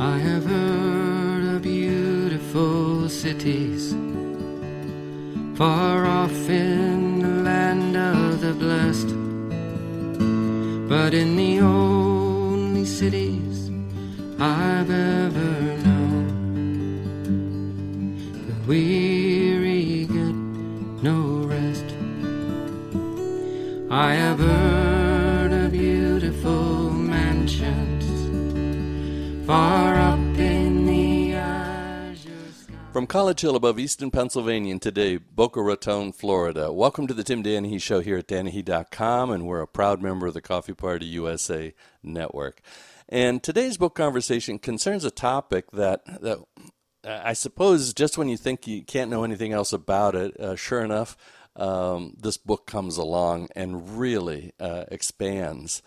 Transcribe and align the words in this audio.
I 0.00 0.16
have 0.16 0.46
heard 0.46 1.56
of 1.56 1.60
beautiful 1.60 3.06
cities 3.10 3.92
far 5.58 6.06
off 6.06 6.48
in 6.48 7.18
the 7.18 7.42
land 7.42 7.98
of 7.98 8.40
the 8.40 8.54
blessed, 8.54 9.08
but 10.88 11.12
in 11.12 11.36
the 11.36 11.60
only 11.60 12.86
cities 12.86 13.70
I've 14.40 14.88
ever 14.88 15.76
known, 15.84 16.30
the 18.46 18.54
weary 18.66 20.06
get 20.06 20.34
no 21.04 21.44
rest. 21.46 21.84
I 23.90 24.14
have 24.14 24.38
heard 24.38 25.52
of 25.52 25.72
beautiful 25.72 26.90
mansions 26.90 28.00
far 29.50 29.89
From 33.00 33.06
College 33.06 33.40
Hill 33.40 33.56
above 33.56 33.78
eastern 33.78 34.10
Pennsylvania, 34.10 34.72
and 34.72 34.82
today, 34.82 35.16
Boca 35.16 35.62
Raton, 35.62 36.12
Florida. 36.12 36.70
Welcome 36.70 37.06
to 37.06 37.14
the 37.14 37.24
Tim 37.24 37.42
Danahy 37.42 37.80
Show 37.80 38.00
here 38.00 38.18
at 38.18 38.28
Danahy.com, 38.28 39.30
and 39.30 39.46
we're 39.46 39.62
a 39.62 39.66
proud 39.66 40.02
member 40.02 40.26
of 40.26 40.34
the 40.34 40.42
Coffee 40.42 40.74
Party 40.74 41.06
USA 41.06 41.72
network. 42.02 42.60
And 43.08 43.42
today's 43.42 43.78
book 43.78 43.94
conversation 43.94 44.58
concerns 44.58 45.06
a 45.06 45.10
topic 45.10 45.70
that, 45.70 46.04
that 46.20 46.40
uh, 47.02 47.22
I 47.24 47.32
suppose 47.32 47.94
just 47.94 48.18
when 48.18 48.28
you 48.28 48.36
think 48.36 48.66
you 48.66 48.84
can't 48.84 49.10
know 49.10 49.24
anything 49.24 49.54
else 49.54 49.72
about 49.72 50.14
it, 50.14 50.38
uh, 50.38 50.54
sure 50.54 50.84
enough, 50.84 51.16
um, 51.56 52.12
this 52.20 52.36
book 52.36 52.66
comes 52.66 52.98
along 52.98 53.48
and 53.56 53.98
really 53.98 54.52
uh, 54.60 54.84
expands 54.90 55.80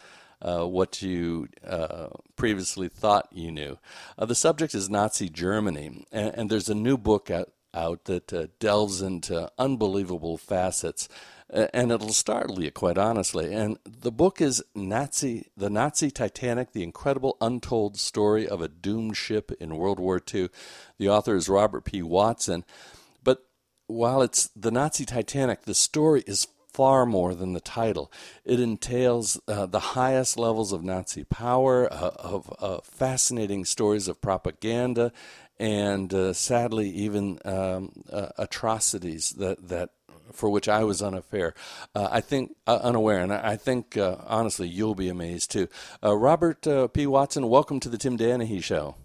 uh, 0.43 0.65
what 0.65 1.01
you 1.01 1.47
uh, 1.65 2.09
previously 2.35 2.89
thought 2.89 3.29
you 3.31 3.51
knew. 3.51 3.77
Uh, 4.17 4.25
the 4.25 4.35
subject 4.35 4.75
is 4.75 4.89
Nazi 4.89 5.29
Germany, 5.29 6.05
and, 6.11 6.35
and 6.35 6.49
there's 6.49 6.69
a 6.69 6.75
new 6.75 6.97
book 6.97 7.31
out, 7.31 7.51
out 7.73 8.05
that 8.05 8.33
uh, 8.33 8.47
delves 8.59 9.01
into 9.01 9.49
unbelievable 9.57 10.37
facets. 10.37 11.07
And 11.49 11.91
it'll 11.91 12.13
startle 12.13 12.63
you, 12.63 12.71
quite 12.71 12.97
honestly. 12.97 13.53
And 13.53 13.77
the 13.85 14.11
book 14.11 14.41
is 14.41 14.63
Nazi, 14.73 15.51
the 15.55 15.69
Nazi 15.69 16.09
Titanic: 16.09 16.71
The 16.71 16.81
Incredible 16.81 17.37
Untold 17.41 17.99
Story 17.99 18.47
of 18.47 18.59
a 18.59 18.67
Doomed 18.67 19.15
Ship 19.15 19.51
in 19.59 19.75
World 19.75 19.99
War 19.99 20.19
II. 20.33 20.49
The 20.97 21.09
author 21.09 21.35
is 21.35 21.49
Robert 21.49 21.85
P. 21.85 22.01
Watson. 22.01 22.65
But 23.23 23.45
while 23.85 24.23
it's 24.23 24.47
the 24.55 24.71
Nazi 24.71 25.05
Titanic, 25.05 25.63
the 25.63 25.75
story 25.75 26.23
is 26.25 26.47
far 26.73 27.05
more 27.05 27.35
than 27.35 27.53
the 27.53 27.61
title. 27.61 28.11
It 28.43 28.59
entails 28.59 29.39
uh, 29.47 29.67
the 29.67 29.79
highest 29.79 30.37
levels 30.37 30.73
of 30.73 30.83
Nazi 30.83 31.23
power, 31.23 31.91
uh, 31.91 32.11
of 32.17 32.53
uh, 32.59 32.79
fascinating 32.83 33.65
stories 33.65 34.07
of 34.07 34.19
propaganda, 34.19 35.11
and 35.59 36.13
uh, 36.13 36.33
sadly, 36.33 36.89
even 36.89 37.39
um, 37.45 37.91
uh, 38.11 38.29
atrocities 38.37 39.31
that 39.33 39.69
that. 39.69 39.89
For 40.31 40.49
which 40.49 40.67
I 40.67 40.83
was 40.83 41.03
unaware, 41.03 41.53
uh, 41.93 42.07
I 42.09 42.21
think 42.21 42.55
uh, 42.65 42.79
unaware, 42.81 43.19
and 43.19 43.31
I 43.31 43.51
I 43.51 43.55
think 43.55 43.97
uh, 43.97 44.15
honestly 44.25 44.67
you'll 44.67 44.95
be 44.95 45.09
amazed 45.09 45.51
too. 45.51 45.67
Uh, 46.01 46.15
Robert 46.15 46.65
uh, 46.65 46.87
P. 46.87 47.05
Watson, 47.05 47.49
welcome 47.49 47.79
to 47.81 47.89
the 47.89 47.97
Tim 47.99 48.17
Danahy 48.17 48.63
Show. 48.63 48.95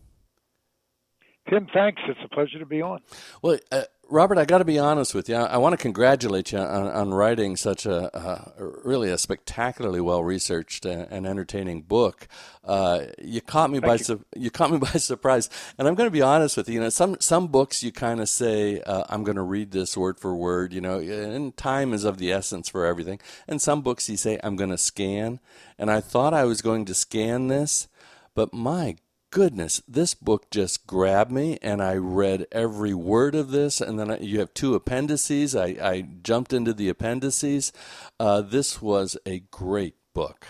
Tim, 1.51 1.67
thanks. 1.75 2.01
It's 2.09 2.21
a 2.25 2.29
pleasure 2.29 2.59
to 2.59 2.67
be 2.67 2.81
on. 2.81 3.01
Well, 3.43 3.59
uh, 3.73 3.83
Robert, 4.11 4.39
I 4.39 4.47
got 4.47 4.59
to 4.59 4.65
be 4.65 4.79
honest 4.79 5.15
with 5.15 5.29
you. 5.29 5.35
I, 5.35 5.45
I 5.45 5.57
want 5.59 5.75
to 5.75 5.77
congratulate 5.77 6.53
you 6.53 6.59
on, 6.59 6.87
on 6.87 7.13
writing 7.13 7.57
such 7.57 7.85
a 7.85 8.17
uh, 8.17 8.53
really 8.59 9.11
a 9.11 9.19
spectacularly 9.19 10.01
well 10.01 10.25
researched 10.25 10.87
and, 10.87 11.07
and 11.11 11.27
entertaining 11.27 11.83
book. 11.83 12.27
Uh, 12.65 13.07
you 13.19 13.43
caught 13.43 13.71
me 13.71 13.81
by 13.81 13.95
you. 13.95 14.05
su- 14.05 14.25
you 14.35 14.51
caught 14.51 14.71
me 14.71 14.79
by 14.79 14.89
surprise, 14.89 15.51
and 15.77 15.87
I'm 15.87 15.95
going 15.95 16.07
to 16.07 16.13
be 16.13 16.23
honest 16.23 16.57
with 16.57 16.69
you. 16.69 16.77
You 16.77 16.81
know, 16.81 16.89
some 16.89 17.17
some 17.21 17.49
books 17.49 17.83
you 17.83 17.93
kind 17.93 18.21
of 18.21 18.31
say 18.31 18.81
uh, 18.81 19.05
I'm 19.11 19.25
going 19.25 19.37
to 19.37 19.43
read 19.43 19.73
this 19.73 19.95
word 19.95 20.19
for 20.19 20.35
word. 20.35 20.73
You 20.73 20.81
know, 20.81 20.99
and 20.99 21.55
time 21.57 21.93
is 21.93 22.05
of 22.05 22.17
the 22.17 22.33
essence 22.33 22.69
for 22.71 22.87
everything. 22.87 23.21
And 23.47 23.61
some 23.61 23.83
books 23.83 24.09
you 24.09 24.17
say 24.17 24.41
I'm 24.43 24.57
going 24.57 24.71
to 24.71 24.79
scan, 24.79 25.39
and 25.79 25.91
I 25.91 26.01
thought 26.01 26.33
I 26.33 26.45
was 26.45 26.63
going 26.63 26.87
to 26.87 26.95
scan 26.95 27.49
this, 27.49 27.89
but 28.35 28.55
my 28.55 28.97
goodness, 29.31 29.83
this 29.87 30.15
book 30.15 30.51
just 30.51 30.87
grabbed 30.87 31.31
me, 31.31 31.59
and 31.63 31.83
I 31.83 31.95
read 31.97 32.47
every 32.53 32.95
word 32.95 33.35
of 33.35 33.51
this. 33.51 33.81
And 33.81 33.99
then 33.99 34.11
I, 34.11 34.19
you 34.19 34.41
have 34.41 34.55
two 34.55 34.75
appendices. 34.75 35.55
I, 35.55 35.67
I 35.83 36.09
jumped 36.23 36.53
into 36.53 36.73
the 36.73 36.89
appendices. 36.89 37.73
Uh, 38.19 38.41
this 38.43 38.81
was 38.83 39.17
a 39.27 39.41
great 39.51 39.97
book. 40.15 40.49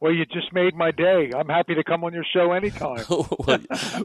Well, 0.00 0.12
you 0.12 0.26
just 0.26 0.52
made 0.52 0.74
my 0.74 0.90
day. 0.90 1.30
I'm 1.34 1.48
happy 1.48 1.74
to 1.74 1.82
come 1.82 2.04
on 2.04 2.12
your 2.12 2.26
show 2.30 2.52
anytime. 2.52 3.04
well, 3.08 3.58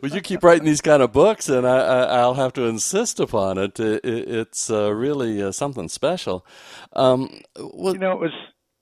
you 0.03 0.21
keep 0.21 0.43
writing 0.43 0.63
these 0.63 0.79
kind 0.79 1.03
of 1.03 1.11
books, 1.11 1.49
and 1.49 1.67
I, 1.67 1.77
I, 1.77 2.03
I'll 2.19 2.35
have 2.35 2.53
to 2.53 2.63
insist 2.63 3.19
upon 3.19 3.57
it. 3.57 3.79
it, 3.81 4.05
it 4.05 4.29
it's 4.29 4.71
uh, 4.71 4.93
really 4.93 5.43
uh, 5.43 5.51
something 5.51 5.89
special. 5.89 6.45
Um, 6.93 7.41
well, 7.57 7.93
you 7.93 7.99
know, 7.99 8.13
it 8.13 8.19
was 8.19 8.31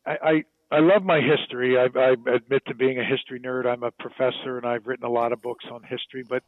I, 0.06 0.44
I 0.70 0.80
love 0.80 1.04
my 1.04 1.22
history. 1.22 1.78
I, 1.78 1.88
I 1.98 2.12
admit 2.36 2.64
to 2.68 2.76
being 2.76 3.00
a 3.00 3.04
history 3.04 3.40
nerd. 3.40 3.66
I'm 3.66 3.84
a 3.84 3.92
professor, 3.92 4.58
and 4.58 4.66
I've 4.66 4.86
written 4.86 5.06
a 5.06 5.10
lot 5.10 5.32
of 5.32 5.42
books 5.42 5.64
on 5.72 5.82
history. 5.84 6.24
But 6.28 6.44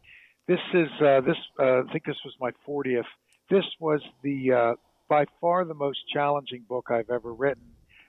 this 0.47 0.59
is 0.73 0.89
uh, 0.99 1.21
this. 1.21 1.37
Uh, 1.57 1.83
I 1.83 1.91
think 1.91 2.05
this 2.05 2.17
was 2.25 2.33
my 2.39 2.51
40th. 2.67 3.03
This 3.49 3.63
was 3.79 4.01
the 4.21 4.51
uh, 4.51 4.73
by 5.07 5.25
far 5.39 5.63
the 5.63 5.73
most 5.73 5.99
challenging 6.13 6.65
book 6.67 6.87
I've 6.89 7.09
ever 7.09 7.33
written. 7.33 7.63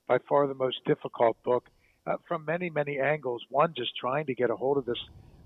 By 0.08 0.18
far 0.28 0.48
the 0.48 0.54
most 0.54 0.78
difficult 0.84 1.36
book 1.44 1.66
uh, 2.06 2.16
from 2.26 2.44
many 2.44 2.70
many 2.70 2.98
angles. 2.98 3.42
One, 3.48 3.72
just 3.76 3.92
trying 3.96 4.26
to 4.26 4.34
get 4.34 4.50
a 4.50 4.56
hold 4.56 4.78
of 4.78 4.86
this 4.86 4.98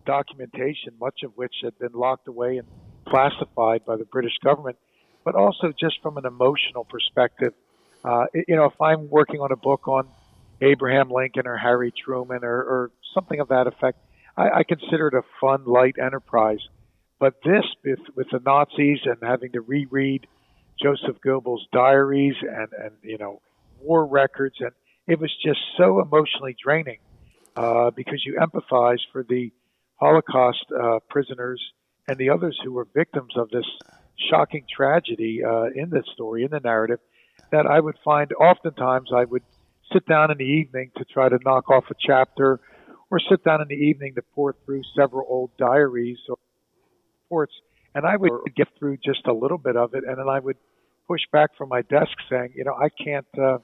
documentation, 0.06 0.94
much 0.98 1.20
of 1.24 1.32
which 1.36 1.54
had 1.62 1.78
been 1.78 1.92
locked 1.92 2.26
away 2.26 2.56
and 2.56 2.66
classified 3.06 3.84
by 3.84 3.96
the 3.96 4.06
British 4.06 4.38
government, 4.42 4.78
but 5.24 5.34
also 5.34 5.72
just 5.78 6.00
from 6.02 6.16
an 6.16 6.24
emotional 6.24 6.84
perspective. 6.84 7.52
Uh, 8.02 8.24
you 8.34 8.56
know, 8.56 8.64
if 8.64 8.80
I'm 8.80 9.10
working 9.10 9.40
on 9.40 9.52
a 9.52 9.56
book 9.56 9.88
on 9.88 10.08
Abraham 10.60 11.10
Lincoln 11.10 11.46
or 11.46 11.56
Harry 11.56 11.92
Truman 11.92 12.40
or, 12.42 12.56
or 12.56 12.90
something 13.14 13.40
of 13.40 13.48
that 13.48 13.66
effect. 13.66 13.98
I, 14.36 14.50
I 14.50 14.62
consider 14.64 15.08
it 15.08 15.14
a 15.14 15.22
fun, 15.40 15.64
light 15.64 15.96
enterprise. 15.98 16.60
But 17.18 17.34
this, 17.44 17.64
with, 17.84 18.00
with 18.16 18.26
the 18.30 18.40
Nazis 18.44 19.00
and 19.04 19.16
having 19.22 19.52
to 19.52 19.60
reread 19.60 20.26
Joseph 20.82 21.16
Goebbels' 21.24 21.60
diaries 21.72 22.34
and, 22.42 22.68
and 22.72 22.92
you 23.02 23.18
know 23.18 23.40
war 23.80 24.06
records, 24.06 24.56
and 24.60 24.72
it 25.06 25.20
was 25.20 25.30
just 25.44 25.60
so 25.76 26.00
emotionally 26.00 26.56
draining 26.62 26.98
uh, 27.56 27.90
because 27.90 28.24
you 28.24 28.38
empathize 28.40 28.98
for 29.12 29.22
the 29.22 29.52
Holocaust 29.96 30.64
uh, 30.72 30.98
prisoners 31.08 31.62
and 32.08 32.18
the 32.18 32.30
others 32.30 32.58
who 32.62 32.72
were 32.72 32.86
victims 32.94 33.34
of 33.36 33.48
this 33.50 33.66
shocking 34.28 34.64
tragedy 34.74 35.42
uh, 35.44 35.66
in 35.74 35.90
this 35.90 36.04
story, 36.12 36.44
in 36.44 36.50
the 36.50 36.60
narrative. 36.60 36.98
That 37.50 37.66
I 37.66 37.78
would 37.78 37.96
find 38.04 38.32
oftentimes 38.32 39.10
I 39.14 39.24
would 39.24 39.42
sit 39.92 40.06
down 40.06 40.30
in 40.30 40.38
the 40.38 40.44
evening 40.44 40.90
to 40.96 41.04
try 41.04 41.28
to 41.28 41.38
knock 41.44 41.70
off 41.70 41.84
a 41.90 41.94
chapter, 41.98 42.60
or 43.10 43.20
sit 43.30 43.44
down 43.44 43.60
in 43.62 43.68
the 43.68 43.74
evening 43.74 44.14
to 44.14 44.22
pour 44.34 44.54
through 44.64 44.82
several 44.96 45.26
old 45.28 45.50
diaries 45.56 46.18
or 46.28 46.36
reports, 47.24 47.52
and 47.94 48.06
I 48.06 48.16
would 48.16 48.30
get 48.56 48.68
through 48.78 48.98
just 48.98 49.26
a 49.26 49.32
little 49.32 49.58
bit 49.58 49.76
of 49.76 49.94
it, 49.94 50.04
and 50.06 50.18
then 50.18 50.28
I 50.28 50.38
would 50.40 50.56
push 51.06 51.20
back 51.32 51.50
from 51.56 51.68
my 51.68 51.82
desk 51.82 52.12
saying, 52.30 52.52
you 52.56 52.64
know, 52.64 52.74
I 52.74 52.88
can't 52.88 53.26
uh, 53.38 53.58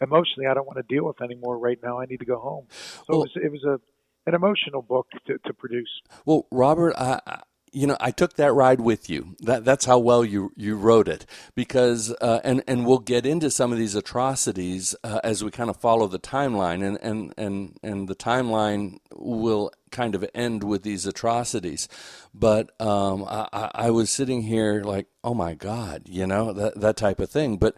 emotionally, 0.00 0.46
I 0.46 0.54
don't 0.54 0.66
want 0.66 0.76
to 0.76 0.94
deal 0.94 1.04
with 1.04 1.20
anymore 1.22 1.58
right 1.58 1.78
now. 1.82 2.00
I 2.00 2.06
need 2.06 2.18
to 2.20 2.26
go 2.26 2.38
home. 2.38 2.66
So 2.70 3.04
Well- 3.08 3.22
it 3.22 3.30
was 3.34 3.44
it 3.44 3.52
was 3.52 3.64
a 3.64 3.80
an 4.24 4.34
emotional 4.34 4.82
book 4.82 5.08
to, 5.26 5.38
to 5.46 5.52
produce. 5.52 6.00
Well, 6.24 6.46
Robert, 6.52 6.94
I, 6.96 7.18
I- 7.26 7.42
you 7.72 7.86
know, 7.86 7.96
I 8.00 8.10
took 8.10 8.34
that 8.34 8.52
ride 8.52 8.80
with 8.80 9.08
you. 9.08 9.34
That 9.40 9.64
that's 9.64 9.86
how 9.86 9.98
well 9.98 10.24
you 10.24 10.52
you 10.56 10.76
wrote 10.76 11.08
it. 11.08 11.26
Because 11.54 12.14
uh, 12.20 12.40
and 12.44 12.62
and 12.68 12.86
we'll 12.86 12.98
get 12.98 13.24
into 13.26 13.50
some 13.50 13.72
of 13.72 13.78
these 13.78 13.94
atrocities 13.94 14.94
uh, 15.02 15.20
as 15.24 15.42
we 15.42 15.50
kind 15.50 15.70
of 15.70 15.76
follow 15.76 16.06
the 16.06 16.18
timeline, 16.18 16.86
and 16.86 16.98
and 17.02 17.34
and 17.36 17.78
and 17.82 18.08
the 18.08 18.14
timeline 18.14 18.98
will 19.14 19.72
kind 19.90 20.14
of 20.14 20.24
end 20.34 20.64
with 20.64 20.82
these 20.82 21.06
atrocities. 21.06 21.88
But 22.34 22.70
um, 22.80 23.24
I, 23.24 23.70
I 23.74 23.90
was 23.90 24.10
sitting 24.10 24.42
here 24.42 24.82
like, 24.82 25.06
oh 25.24 25.34
my 25.34 25.54
God, 25.54 26.02
you 26.06 26.26
know 26.26 26.52
that 26.52 26.80
that 26.80 26.96
type 26.96 27.20
of 27.20 27.30
thing. 27.30 27.56
But 27.56 27.76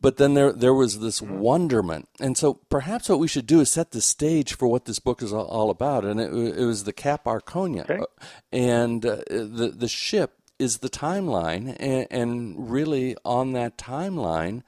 but 0.00 0.16
then 0.16 0.34
there 0.34 0.52
there 0.52 0.74
was 0.74 1.00
this 1.00 1.20
wonderment, 1.20 2.08
and 2.20 2.36
so 2.36 2.54
perhaps 2.54 3.08
what 3.08 3.18
we 3.18 3.28
should 3.28 3.46
do 3.46 3.60
is 3.60 3.70
set 3.70 3.90
the 3.90 4.00
stage 4.00 4.54
for 4.54 4.68
what 4.68 4.84
this 4.84 4.98
book 4.98 5.22
is 5.22 5.32
all, 5.32 5.70
about. 5.70 6.04
And 6.04 6.20
it, 6.20 6.32
it 6.32 6.64
was 6.64 6.84
the 6.84 6.92
Cap 6.92 7.24
Arcona, 7.24 7.82
Okay. 7.82 7.98
Uh, 7.98 8.04
and 8.52 9.04
uh, 9.04 9.16
the 9.28 9.72
the 9.76 9.88
ship 9.88 10.34
is 10.58 10.78
the 10.78 10.88
timeline, 10.88 11.76
and, 11.80 12.06
and 12.10 12.70
really 12.70 13.16
on 13.24 13.52
that 13.52 13.76
timeline, 13.76 14.62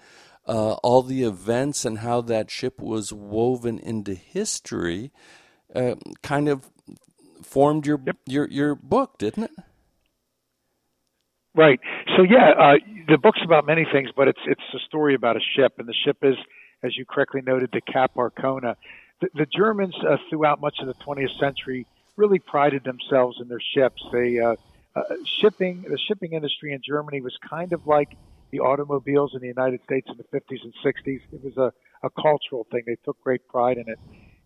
uh, 0.47 0.73
all 0.75 1.03
the 1.03 1.23
events 1.23 1.85
and 1.85 1.99
how 1.99 2.21
that 2.23 2.51
ship 2.51 2.81
was 2.81 3.13
woven 3.13 3.79
into 3.79 4.15
history, 4.15 5.13
uh, 5.75 5.95
kind 6.23 6.49
of 6.49 6.71
formed 7.43 7.87
your 7.87 8.01
your 8.27 8.49
your 8.49 8.75
book, 8.75 9.19
didn't 9.19 9.45
it? 9.45 9.51
Right. 11.55 11.81
So 12.17 12.23
yeah, 12.23 12.51
uh, 12.51 12.75
the 13.09 13.19
book's 13.19 13.41
about 13.45 13.67
many 13.67 13.85
things, 13.91 14.11
but 14.15 14.29
it's 14.29 14.41
it's 14.47 14.63
a 14.75 14.79
story 14.87 15.15
about 15.15 15.37
a 15.37 15.41
ship, 15.57 15.75
and 15.79 15.89
the 15.89 15.95
ship 16.05 16.19
is, 16.23 16.37
as 16.83 16.97
you 16.97 17.05
correctly 17.05 17.43
noted, 17.45 17.71
the 17.73 17.81
Cap 17.81 18.15
Arcona. 18.15 18.77
The, 19.21 19.29
the 19.35 19.47
Germans 19.47 19.95
uh, 20.09 20.17
throughout 20.29 20.61
much 20.61 20.79
of 20.81 20.87
the 20.87 20.95
20th 20.95 21.39
century 21.39 21.87
really 22.17 22.39
prided 22.39 22.85
themselves 22.85 23.39
in 23.41 23.49
their 23.49 23.61
ships. 23.61 24.03
They 24.13 24.39
uh, 24.39 24.55
uh, 24.95 25.03
shipping 25.41 25.83
the 25.83 25.99
shipping 25.99 26.35
industry 26.35 26.73
in 26.73 26.81
Germany 26.87 27.21
was 27.21 27.37
kind 27.49 27.73
of 27.73 27.87
like 27.87 28.17
the 28.53 28.61
automobiles 28.61 29.35
in 29.35 29.41
the 29.41 29.49
United 29.49 29.81
States 29.85 30.09
in 30.09 30.17
the 30.17 30.25
50s 30.25 30.63
and 30.63 30.75
60s. 30.85 31.21
It 31.33 31.45
was 31.45 31.57
a, 31.57 31.73
a 32.07 32.11
cultural 32.11 32.67
thing. 32.71 32.83
They 32.87 32.97
took 33.05 33.21
great 33.23 33.47
pride 33.49 33.79
in 33.79 33.89
it. 33.89 33.99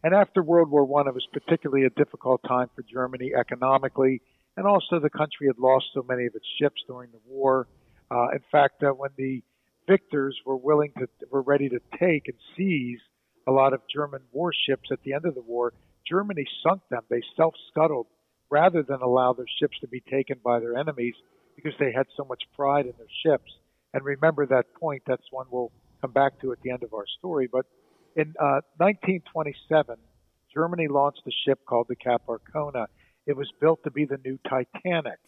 And 0.02 0.14
after 0.14 0.42
World 0.42 0.70
War 0.70 0.84
One, 0.84 1.08
it 1.08 1.14
was 1.14 1.26
particularly 1.32 1.86
a 1.86 1.90
difficult 1.90 2.42
time 2.46 2.68
for 2.74 2.82
Germany 2.82 3.32
economically, 3.34 4.20
and 4.56 4.66
also 4.66 5.00
the 5.00 5.10
country 5.10 5.46
had 5.46 5.58
lost 5.58 5.86
so 5.94 6.04
many 6.08 6.26
of 6.26 6.34
its 6.34 6.46
ships 6.58 6.82
during 6.86 7.10
the 7.10 7.20
war. 7.26 7.66
Uh, 8.10 8.28
in 8.32 8.40
fact, 8.52 8.82
uh, 8.82 8.90
when 8.90 9.10
the 9.16 9.42
victors 9.86 10.38
were 10.46 10.56
willing 10.56 10.92
to 10.98 11.08
were 11.30 11.42
ready 11.42 11.68
to 11.68 11.80
take 11.98 12.28
and 12.28 12.36
seize 12.56 13.00
a 13.46 13.52
lot 13.52 13.72
of 13.72 13.80
German 13.92 14.22
warships 14.32 14.88
at 14.90 15.02
the 15.04 15.12
end 15.12 15.24
of 15.26 15.34
the 15.34 15.42
war, 15.42 15.72
Germany 16.08 16.46
sunk 16.62 16.82
them. 16.90 17.02
They 17.10 17.22
self-scuttled 17.36 18.06
rather 18.50 18.82
than 18.82 19.00
allow 19.02 19.32
their 19.32 19.46
ships 19.58 19.78
to 19.80 19.88
be 19.88 20.00
taken 20.00 20.38
by 20.44 20.60
their 20.60 20.76
enemies 20.76 21.14
because 21.56 21.72
they 21.78 21.92
had 21.92 22.06
so 22.16 22.24
much 22.24 22.42
pride 22.56 22.86
in 22.86 22.92
their 22.98 23.06
ships. 23.24 23.50
And 23.92 24.04
remember 24.04 24.46
that 24.46 24.74
point. 24.74 25.02
That's 25.06 25.22
one 25.30 25.46
we'll 25.50 25.72
come 26.00 26.12
back 26.12 26.40
to 26.40 26.52
at 26.52 26.60
the 26.62 26.70
end 26.70 26.82
of 26.82 26.94
our 26.94 27.06
story. 27.18 27.48
But 27.50 27.66
in 28.16 28.34
uh, 28.40 28.60
1927, 28.78 29.96
Germany 30.52 30.88
launched 30.88 31.22
a 31.26 31.30
ship 31.44 31.60
called 31.66 31.86
the 31.88 31.96
Cap 31.96 32.22
Arcona. 32.28 32.86
It 33.26 33.36
was 33.36 33.50
built 33.60 33.82
to 33.84 33.90
be 33.90 34.04
the 34.04 34.18
new 34.24 34.38
Titanic, 34.48 35.18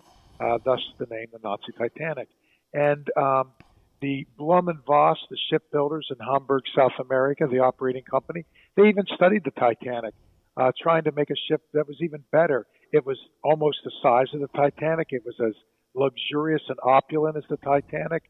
uh, 0.41 0.59
thus 0.65 0.81
the 0.99 1.07
name, 1.07 1.27
the 1.33 1.39
Nazi 1.43 1.73
Titanic. 1.79 2.29
And 2.75 3.09
um, 3.17 3.53
the 4.01 4.27
Blohm 4.39 4.69
and 4.69 4.85
Voss, 4.85 5.19
the 5.31 5.39
shipbuilders 5.51 6.09
in 6.11 6.25
Hamburg, 6.25 6.65
South 6.77 6.93
America, 7.01 7.47
the 7.51 7.61
operating 7.61 8.03
company, 8.03 8.45
they 8.77 8.89
even 8.89 9.05
studied 9.15 9.45
the 9.45 9.51
Titanic, 9.53 10.15
uh, 10.57 10.73
trying 10.81 11.05
to 11.05 11.13
make 11.13 11.31
a 11.31 11.37
ship 11.49 11.63
that 11.73 11.89
was 11.89 11.97
even 12.01 12.23
better. 12.31 12.67
It 12.93 13.07
was 13.07 13.19
almost 13.43 13.79
the 13.85 13.93
size 14.03 14.27
of 14.35 14.41
the 14.41 14.49
Titanic. 14.49 15.09
It 15.11 15.23
was 15.25 15.35
as 15.41 15.55
luxurious 15.95 16.63
and 16.69 16.79
opulent 16.83 17.37
as 17.37 17.45
the 17.49 17.57
Titanic. 17.57 18.25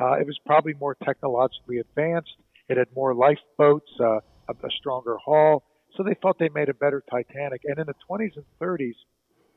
Uh, 0.00 0.14
it 0.14 0.26
was 0.26 0.38
probably 0.44 0.74
more 0.74 0.96
technologically 1.04 1.78
advanced. 1.78 2.34
It 2.68 2.76
had 2.76 2.88
more 2.96 3.14
lifeboats, 3.14 3.90
uh, 4.00 4.20
a, 4.48 4.52
a 4.64 4.70
stronger 4.78 5.16
hull. 5.24 5.62
So 5.96 6.02
they 6.02 6.14
thought 6.14 6.38
they 6.38 6.48
made 6.48 6.68
a 6.68 6.74
better 6.74 7.02
Titanic. 7.10 7.62
And 7.64 7.78
in 7.78 7.86
the 7.86 7.94
20s 8.08 8.36
and 8.36 8.44
30s, 8.60 8.94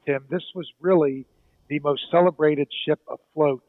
Tim, 0.06 0.26
this 0.30 0.44
was 0.54 0.68
really 0.80 1.26
the 1.70 1.80
most 1.80 2.04
celebrated 2.12 2.68
ship 2.86 3.00
afloat. 3.10 3.64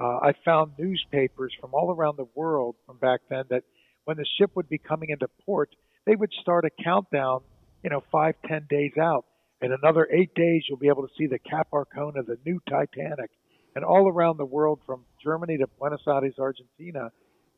Uh, 0.00 0.18
I 0.18 0.32
found 0.44 0.72
newspapers 0.78 1.52
from 1.60 1.74
all 1.74 1.90
around 1.90 2.16
the 2.16 2.26
world 2.34 2.76
from 2.86 2.98
back 2.98 3.20
then 3.30 3.44
that 3.50 3.62
when 4.04 4.16
the 4.16 4.26
ship 4.38 4.50
would 4.54 4.68
be 4.68 4.78
coming 4.78 5.10
into 5.10 5.28
port, 5.44 5.70
they 6.06 6.14
would 6.14 6.32
start 6.40 6.64
a 6.64 6.82
countdown, 6.82 7.40
you 7.82 7.90
know, 7.90 8.02
five, 8.12 8.34
ten 8.46 8.66
days 8.68 8.92
out. 9.00 9.24
In 9.60 9.72
another 9.72 10.06
eight 10.12 10.34
days, 10.34 10.64
you'll 10.68 10.78
be 10.78 10.88
able 10.88 11.06
to 11.06 11.14
see 11.16 11.26
the 11.26 11.38
Cap 11.38 11.68
Arcona, 11.72 12.24
the 12.24 12.38
new 12.44 12.60
Titanic. 12.68 13.30
And 13.74 13.84
all 13.84 14.08
around 14.08 14.38
the 14.38 14.44
world, 14.44 14.80
from 14.86 15.04
Germany 15.22 15.58
to 15.58 15.66
Buenos 15.78 16.00
Aires, 16.06 16.34
Argentina, 16.38 17.10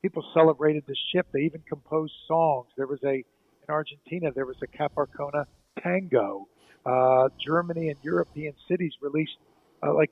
people 0.03 0.25
celebrated 0.35 0.85
the 0.87 0.97
ship. 1.13 1.27
They 1.33 1.41
even 1.41 1.63
composed 1.69 2.13
songs. 2.27 2.69
There 2.77 2.87
was 2.87 3.01
a 3.05 3.25
in 3.69 3.75
Argentina, 3.75 4.31
there 4.35 4.47
was 4.47 4.57
a 4.63 4.67
Cap 4.67 4.93
Arcona 4.97 5.45
tango. 5.83 6.49
Uh, 6.87 7.29
Germany 7.45 7.89
and 7.89 7.99
European 8.03 8.55
cities 8.69 8.93
released 9.01 9.37
uh, 9.83 9.95
like 9.95 10.11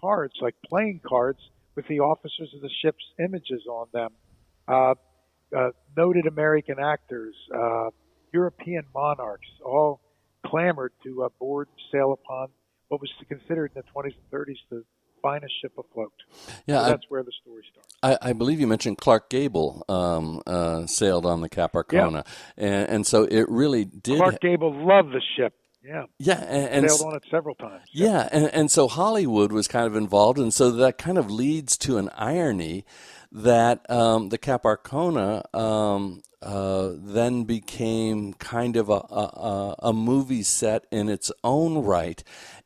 cards, 0.00 0.34
like 0.40 0.54
playing 0.66 1.00
cards 1.06 1.38
with 1.74 1.86
the 1.88 2.00
officers 2.00 2.52
of 2.54 2.62
the 2.62 2.70
ship's 2.82 3.04
images 3.18 3.62
on 3.68 3.86
them. 3.92 4.10
Uh, 4.66 4.94
uh, 5.56 5.70
noted 5.96 6.26
American 6.26 6.78
actors, 6.80 7.34
uh, 7.54 7.90
European 8.32 8.84
monarchs, 8.94 9.46
all 9.64 10.00
clamored 10.46 10.92
to 11.02 11.24
uh, 11.24 11.28
board 11.38 11.68
sail 11.92 12.12
upon 12.12 12.48
what 12.88 13.00
was 13.00 13.10
considered 13.28 13.70
in 13.74 13.82
the 13.82 14.00
20s 14.00 14.14
and 14.14 14.30
30s 14.32 14.56
the 14.70 14.84
finest 15.24 15.54
ship 15.60 15.72
afloat. 15.78 16.12
Yeah, 16.66 16.82
so 16.82 16.88
that's 16.90 17.04
I, 17.04 17.06
where 17.08 17.22
the 17.22 17.32
story 17.42 17.62
starts. 17.72 17.94
I, 18.02 18.30
I, 18.30 18.32
believe 18.34 18.60
you 18.60 18.66
mentioned 18.66 18.98
Clark 18.98 19.30
Gable 19.30 19.84
um, 19.88 20.42
uh, 20.46 20.86
sailed 20.86 21.24
on 21.24 21.40
the 21.40 21.48
Cap 21.48 21.72
Arcona, 21.72 22.24
yeah. 22.56 22.64
and, 22.64 22.90
and, 22.90 23.06
so 23.06 23.24
it 23.24 23.48
really 23.48 23.84
did. 23.84 24.18
Clark 24.18 24.40
Gable 24.40 24.72
loved 24.86 25.12
the 25.12 25.22
ship. 25.36 25.54
Yeah, 25.82 26.04
yeah, 26.18 26.40
and, 26.40 26.84
and 26.84 26.90
sailed 26.90 27.12
on 27.12 27.16
it 27.16 27.24
several 27.30 27.54
times. 27.56 27.82
Yeah, 27.92 28.08
yeah 28.08 28.28
and, 28.32 28.46
and 28.54 28.70
so 28.70 28.88
Hollywood 28.88 29.52
was 29.52 29.66
kind 29.66 29.86
of 29.86 29.96
involved, 29.96 30.38
and 30.38 30.52
so 30.52 30.70
that 30.70 30.98
kind 30.98 31.18
of 31.18 31.30
leads 31.30 31.76
to 31.78 31.98
an 31.98 32.10
irony 32.14 32.84
that 33.32 33.88
um, 33.90 34.28
the 34.28 34.38
Cap 34.38 34.62
Arcona 34.62 35.42
um, 35.54 36.22
uh, 36.44 36.92
then 36.94 37.44
became 37.44 38.34
kind 38.34 38.76
of 38.76 38.90
a, 38.90 38.92
a, 38.92 39.76
a, 39.84 39.92
movie 39.92 40.42
set 40.42 40.84
in 40.92 41.08
its 41.08 41.32
own 41.42 41.78
right. 41.78 42.22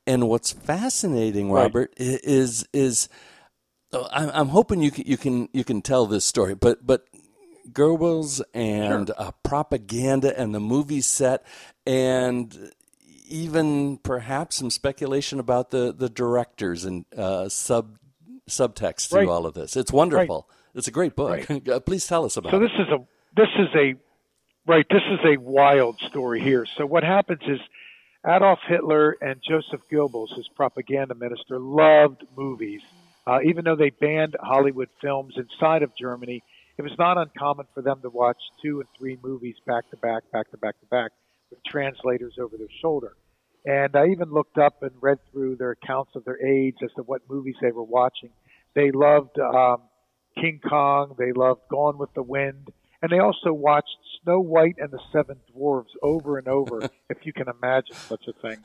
And 0.09 0.27
what's 0.27 0.53
fascinating, 0.53 1.53
Robert, 1.53 1.93
right. 2.01 2.21
is 2.25 2.67
is 2.73 3.11
oh, 3.93 4.09
I'm 4.11 4.49
hoping 4.49 4.81
you 4.81 4.91
can 4.91 5.05
you 5.07 5.19
can 5.19 5.51
you 5.53 5.65
can 5.65 5.83
tell 5.83 6.07
this 6.07 6.25
story, 6.25 6.55
but 6.55 6.87
but 6.87 7.05
Goebbels 7.71 8.41
and 8.55 9.09
sure. 9.09 9.17
uh, 9.19 9.33
propaganda 9.43 10.39
and 10.41 10.55
the 10.55 10.61
movie 10.61 11.03
set 11.03 11.45
and 11.87 12.73
even 13.29 13.99
perhaps 13.99 14.57
some 14.57 14.71
speculation 14.71 15.39
about 15.41 15.73
the 15.73 15.93
the 15.93 16.09
directors 16.09 16.87
and 16.87 17.05
uh, 17.15 17.51
sub 17.51 17.99
subtext 18.49 19.11
through 19.11 19.29
all 19.29 19.45
of 19.45 19.53
this. 19.53 19.77
It's 19.77 19.93
wonderful. 19.93 20.49
Right. 20.49 20.79
It's 20.79 20.89
a 20.89 20.93
great 20.93 21.17
book. 21.17 21.47
Uh, 21.69 21.81
please 21.81 22.07
tell 22.07 22.25
us 22.25 22.39
about. 22.39 22.53
So 22.53 22.59
this 22.59 22.71
it. 22.79 22.83
is 22.83 22.89
a 22.89 22.99
this 23.37 23.49
is 23.59 23.69
a 23.75 23.95
right. 24.67 24.87
This 24.89 25.03
is 25.11 25.19
a 25.27 25.37
wild 25.39 25.99
story 26.09 26.41
here. 26.41 26.65
So 26.79 26.87
what 26.87 27.05
happens 27.05 27.43
is 27.47 27.61
Adolf 28.27 28.59
Hitler 28.69 29.17
and 29.21 29.41
Joseph 29.47 29.81
Goebbels, 29.91 30.35
his 30.37 30.49
propaganda 30.49 31.15
minister, 31.15 31.59
loved 31.59 32.25
movies. 32.37 32.83
Uh, 33.27 33.41
even 33.45 33.65
though 33.65 33.77
they 33.77 33.91
banned 33.91 34.37
Hollywood 34.41 34.89
films 35.01 35.35
inside 35.37 35.83
of 35.83 35.95
Germany, 35.97 36.43
it 36.79 36.83
was 36.83 36.93
not 36.99 37.19
uncommon 37.19 37.67
for 37.75 37.83
them 37.83 38.01
to 38.03 38.09
watch 38.09 38.39
two 38.63 38.81
and 38.81 38.89
three 38.99 39.19
movies 39.23 39.57
back 39.67 39.89
to 39.91 39.97
back, 39.97 40.23
back 40.33 40.51
to 40.51 40.57
back 40.57 40.79
to 40.81 40.87
back, 40.87 41.13
with 41.51 41.63
translators 41.65 42.35
over 42.41 42.57
their 42.57 42.69
shoulder. 42.81 43.17
And 43.67 43.95
I 43.97 44.07
even 44.07 44.31
looked 44.31 44.59
up 44.59 44.83
and 44.83 44.93
read 45.01 45.19
through 45.31 45.57
their 45.57 45.73
accounts 45.73 46.13
of 46.15 46.25
their 46.25 46.43
age 46.45 46.77
as 46.83 46.91
to 46.97 47.03
what 47.03 47.23
movies 47.29 47.57
they 47.61 47.73
were 47.73 47.83
watching. 47.83 48.31
They 48.75 48.91
loved 48.93 49.39
um, 49.39 49.83
King 50.37 50.61
Kong. 50.67 51.15
They 51.19 51.33
loved 51.33 51.63
Gone 51.69 51.99
with 51.99 52.13
the 52.15 52.23
Wind. 52.23 52.73
And 53.01 53.13
they 53.13 53.19
also 53.19 53.53
watched 53.53 53.97
Snow 54.23 54.41
White 54.41 54.77
and 54.79 54.91
the 54.91 55.01
Seven 55.13 55.39
Dwarfs 55.53 55.93
over 56.03 56.39
and 56.39 56.49
over, 56.49 56.89
if 57.11 57.25
you 57.25 57.33
can 57.33 57.47
imagine 57.49 57.95
such 57.95 58.27
a 58.29 58.33
thing. 58.33 58.59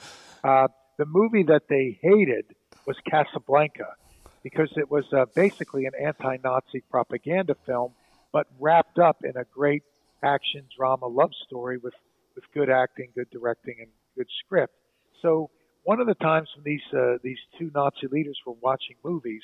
Uh, 0.44 0.68
the 0.98 1.06
movie 1.06 1.44
that 1.44 1.64
they 1.70 2.00
hated 2.02 2.46
was 2.86 2.98
Casablanca 3.10 3.96
because 4.44 4.72
it 4.76 4.92
was 4.92 5.06
uh, 5.14 5.26
basically 5.36 5.86
an 5.86 5.94
anti 6.00 6.38
Nazi 6.44 6.84
propaganda 6.90 7.56
film, 7.66 7.94
but 8.32 8.48
wrapped 8.60 9.00
up 9.00 9.24
in 9.24 9.38
a 9.38 9.46
great 9.46 9.84
action 10.24 10.66
drama 10.76 11.08
love 11.08 11.32
story 11.46 11.78
with, 11.78 11.94
with 12.36 12.44
good 12.54 12.70
acting, 12.70 13.10
good 13.16 13.30
directing, 13.32 13.76
and 13.80 13.88
good 14.16 14.28
script. 14.46 14.74
So, 15.22 15.50
one 15.84 16.00
of 16.00 16.08
the 16.08 16.16
times 16.16 16.50
when 16.56 16.64
these, 16.64 16.98
uh, 16.98 17.18
these 17.24 17.38
two 17.60 17.70
Nazi 17.76 18.08
leaders 18.10 18.40
were 18.46 18.56
watching 18.62 18.96
movies, 19.04 19.42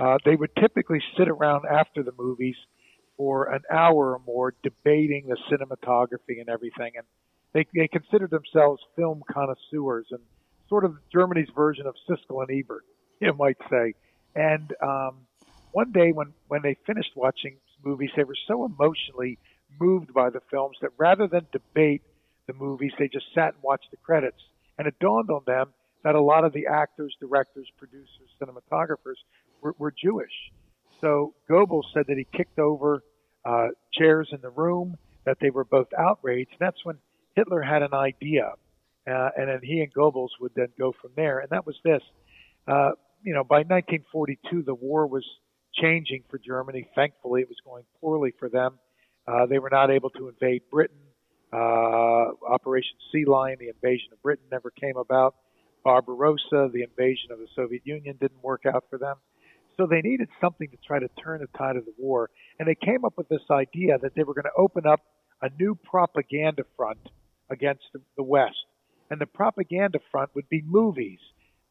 uh, 0.00 0.18
they 0.24 0.34
would 0.34 0.50
typically 0.56 1.00
sit 1.16 1.28
around 1.28 1.64
after 1.64 2.02
the 2.02 2.12
movies 2.18 2.56
for 3.16 3.52
an 3.52 3.62
hour 3.70 4.12
or 4.12 4.20
more 4.26 4.54
debating 4.62 5.26
the 5.28 5.36
cinematography 5.50 6.40
and 6.40 6.48
everything. 6.48 6.92
And 6.96 7.06
they, 7.52 7.66
they 7.74 7.88
considered 7.88 8.30
themselves 8.30 8.82
film 8.94 9.22
connoisseurs 9.30 10.06
and 10.10 10.20
sort 10.68 10.84
of 10.84 10.96
Germany's 11.12 11.48
version 11.54 11.86
of 11.86 11.94
Siskel 12.08 12.46
and 12.46 12.50
Ebert, 12.50 12.84
you 13.20 13.32
might 13.32 13.58
say. 13.70 13.94
And 14.34 14.74
um, 14.82 15.26
one 15.72 15.92
day 15.92 16.12
when, 16.12 16.34
when 16.48 16.62
they 16.62 16.76
finished 16.86 17.12
watching 17.14 17.56
movies, 17.84 18.10
they 18.16 18.24
were 18.24 18.36
so 18.46 18.64
emotionally 18.66 19.38
moved 19.80 20.12
by 20.12 20.30
the 20.30 20.40
films 20.50 20.76
that 20.82 20.90
rather 20.98 21.26
than 21.26 21.46
debate 21.52 22.02
the 22.46 22.52
movies, 22.52 22.92
they 22.98 23.08
just 23.08 23.26
sat 23.34 23.54
and 23.54 23.62
watched 23.62 23.90
the 23.90 23.96
credits. 23.96 24.40
And 24.78 24.86
it 24.86 24.98
dawned 25.00 25.30
on 25.30 25.42
them 25.46 25.72
that 26.04 26.14
a 26.14 26.20
lot 26.20 26.44
of 26.44 26.52
the 26.52 26.66
actors, 26.66 27.16
directors, 27.18 27.68
producers, 27.78 28.28
cinematographers 28.40 29.16
were, 29.60 29.74
were 29.78 29.90
Jewish. 29.90 30.32
So 31.00 31.34
Goebbels 31.48 31.84
said 31.92 32.04
that 32.08 32.16
he 32.16 32.26
kicked 32.36 32.58
over 32.58 33.02
uh, 33.44 33.68
chairs 33.92 34.28
in 34.32 34.40
the 34.40 34.50
room, 34.50 34.96
that 35.24 35.38
they 35.40 35.50
were 35.50 35.64
both 35.64 35.88
outraged. 35.98 36.50
And 36.52 36.60
that's 36.60 36.84
when 36.84 36.96
Hitler 37.34 37.62
had 37.62 37.82
an 37.82 37.94
idea, 37.94 38.52
uh, 39.06 39.28
and 39.36 39.48
then 39.48 39.60
he 39.62 39.80
and 39.80 39.92
Goebbels 39.92 40.30
would 40.40 40.52
then 40.56 40.68
go 40.78 40.92
from 41.00 41.12
there. 41.16 41.40
And 41.40 41.50
that 41.50 41.66
was 41.66 41.76
this. 41.84 42.02
Uh, 42.66 42.92
you 43.22 43.34
know, 43.34 43.44
by 43.44 43.58
1942, 43.58 44.62
the 44.62 44.74
war 44.74 45.06
was 45.06 45.24
changing 45.74 46.24
for 46.30 46.38
Germany. 46.38 46.88
Thankfully, 46.94 47.42
it 47.42 47.48
was 47.48 47.58
going 47.64 47.84
poorly 48.00 48.32
for 48.38 48.48
them. 48.48 48.78
Uh, 49.26 49.46
they 49.46 49.58
were 49.58 49.70
not 49.70 49.90
able 49.90 50.10
to 50.10 50.28
invade 50.28 50.62
Britain. 50.70 50.96
Uh, 51.52 52.32
Operation 52.48 52.96
Sea 53.12 53.24
Lion, 53.24 53.56
the 53.58 53.68
invasion 53.68 54.08
of 54.12 54.22
Britain, 54.22 54.44
never 54.50 54.70
came 54.70 54.96
about. 54.96 55.36
Barbarossa, 55.84 56.70
the 56.72 56.82
invasion 56.82 57.30
of 57.30 57.38
the 57.38 57.46
Soviet 57.54 57.82
Union, 57.84 58.16
didn't 58.20 58.42
work 58.42 58.62
out 58.66 58.84
for 58.90 58.98
them. 58.98 59.16
So 59.76 59.86
they 59.86 60.00
needed 60.00 60.28
something 60.40 60.68
to 60.70 60.76
try 60.86 60.98
to 60.98 61.08
turn 61.22 61.40
the 61.40 61.58
tide 61.58 61.76
of 61.76 61.84
the 61.84 61.94
war. 61.98 62.30
And 62.58 62.66
they 62.66 62.74
came 62.74 63.04
up 63.04 63.14
with 63.16 63.28
this 63.28 63.42
idea 63.50 63.98
that 63.98 64.14
they 64.14 64.22
were 64.22 64.34
going 64.34 64.44
to 64.44 64.60
open 64.60 64.86
up 64.86 65.00
a 65.42 65.50
new 65.58 65.74
propaganda 65.74 66.64
front 66.76 66.98
against 67.50 67.84
the 68.16 68.22
West. 68.22 68.64
And 69.10 69.20
the 69.20 69.26
propaganda 69.26 69.98
front 70.10 70.30
would 70.34 70.48
be 70.48 70.62
movies. 70.66 71.18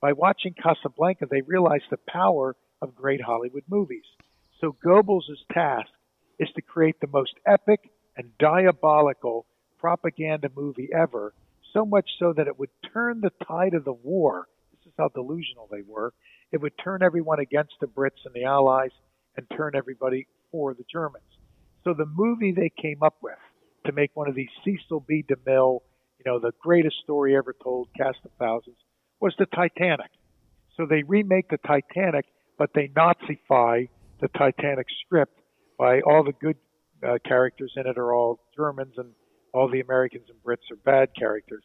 By 0.01 0.13
watching 0.13 0.53
Casablanca, 0.53 1.25
they 1.29 1.41
realized 1.41 1.85
the 1.89 1.97
power 2.07 2.55
of 2.81 2.95
great 2.95 3.21
Hollywood 3.21 3.63
movies. 3.67 4.05
So 4.61 4.75
Goebbels' 4.85 5.23
task 5.51 5.89
is 6.39 6.49
to 6.55 6.61
create 6.61 6.99
the 6.99 7.07
most 7.07 7.33
epic 7.45 7.89
and 8.15 8.37
diabolical 8.37 9.45
propaganda 9.79 10.49
movie 10.55 10.89
ever, 10.93 11.33
so 11.73 11.85
much 11.85 12.09
so 12.19 12.33
that 12.33 12.47
it 12.47 12.57
would 12.57 12.69
turn 12.93 13.21
the 13.21 13.31
tide 13.45 13.73
of 13.73 13.83
the 13.83 13.93
war. 13.93 14.47
How 14.97 15.09
delusional 15.09 15.67
they 15.71 15.81
were. 15.85 16.13
It 16.51 16.61
would 16.61 16.73
turn 16.83 17.03
everyone 17.03 17.39
against 17.39 17.73
the 17.81 17.87
Brits 17.87 18.23
and 18.25 18.33
the 18.33 18.45
Allies 18.45 18.91
and 19.35 19.45
turn 19.55 19.73
everybody 19.75 20.27
for 20.51 20.73
the 20.73 20.85
Germans. 20.91 21.23
So 21.83 21.93
the 21.93 22.05
movie 22.05 22.51
they 22.51 22.71
came 22.81 23.03
up 23.03 23.17
with 23.21 23.37
to 23.85 23.91
make 23.91 24.11
one 24.13 24.29
of 24.29 24.35
these 24.35 24.49
Cecil 24.63 25.01
B. 25.07 25.23
DeMille, 25.29 25.81
you 26.17 26.25
know, 26.25 26.39
the 26.39 26.53
greatest 26.61 26.95
story 27.03 27.35
ever 27.35 27.55
told, 27.61 27.89
cast 27.95 28.19
of 28.25 28.31
thousands, 28.39 28.77
was 29.19 29.33
the 29.37 29.45
Titanic. 29.47 30.11
So 30.77 30.85
they 30.85 31.03
remake 31.03 31.49
the 31.49 31.57
Titanic, 31.57 32.25
but 32.57 32.71
they 32.73 32.87
Nazify 32.89 33.89
the 34.21 34.27
Titanic 34.29 34.87
script 35.05 35.39
by 35.77 36.01
all 36.01 36.23
the 36.23 36.33
good 36.33 36.57
uh, 37.05 37.17
characters 37.25 37.73
in 37.75 37.85
it 37.85 37.97
are 37.97 38.13
all 38.13 38.39
Germans 38.55 38.93
and 38.97 39.11
all 39.53 39.69
the 39.69 39.81
Americans 39.81 40.25
and 40.29 40.37
Brits 40.43 40.71
are 40.71 40.77
bad 40.77 41.09
characters. 41.17 41.63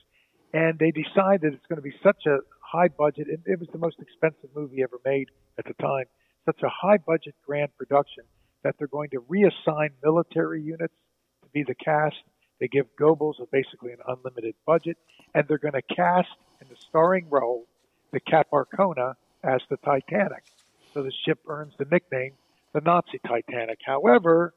And 0.53 0.79
they 0.79 0.91
decide 0.91 1.43
that 1.43 1.53
it's 1.55 1.67
going 1.69 1.77
to 1.77 1.83
be 1.83 1.95
such 2.03 2.27
a 2.27 2.39
high 2.71 2.89
budget, 2.89 3.29
and 3.29 3.39
it 3.47 3.59
was 3.59 3.69
the 3.73 3.79
most 3.79 3.99
expensive 4.01 4.51
movie 4.55 4.83
ever 4.83 4.99
made 5.05 5.29
at 5.59 5.65
the 5.65 5.75
time, 5.75 6.05
such 6.45 6.63
a 6.63 6.69
high 6.69 6.99
budget 6.99 7.35
grand 7.47 7.71
production 7.77 8.25
that 8.63 8.77
they're 8.79 8.89
going 8.89 9.11
to 9.11 9.21
reassign 9.23 9.91
military 10.03 10.63
units 10.63 10.95
to 11.43 11.49
be 11.53 11.63
the 11.63 11.75
cast. 11.75 12.17
They 12.61 12.69
give 12.69 12.87
Goebbels 13.01 13.41
a, 13.41 13.47
basically 13.51 13.93
an 13.93 13.99
unlimited 14.07 14.55
budget, 14.67 14.99
and 15.35 15.47
they're 15.49 15.59
going 15.59 15.75
to 15.75 15.83
cast 15.83 16.29
in 16.61 16.69
the 16.69 16.77
starring 16.77 17.29
role 17.31 17.67
the 18.13 18.21
Cap 18.21 18.49
Arcona 18.53 19.15
as 19.43 19.61
the 19.71 19.77
Titanic. 19.79 20.45
So 20.93 21.03
the 21.03 21.13
ship 21.25 21.39
earns 21.49 21.73
the 21.79 21.87
nickname 21.91 22.33
the 22.73 22.81
Nazi 22.81 23.21
Titanic. 23.27 23.79
However, 23.85 24.55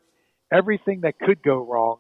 everything 0.52 1.02
that 1.02 1.20
could 1.20 1.42
go 1.42 1.58
wrong 1.58 2.00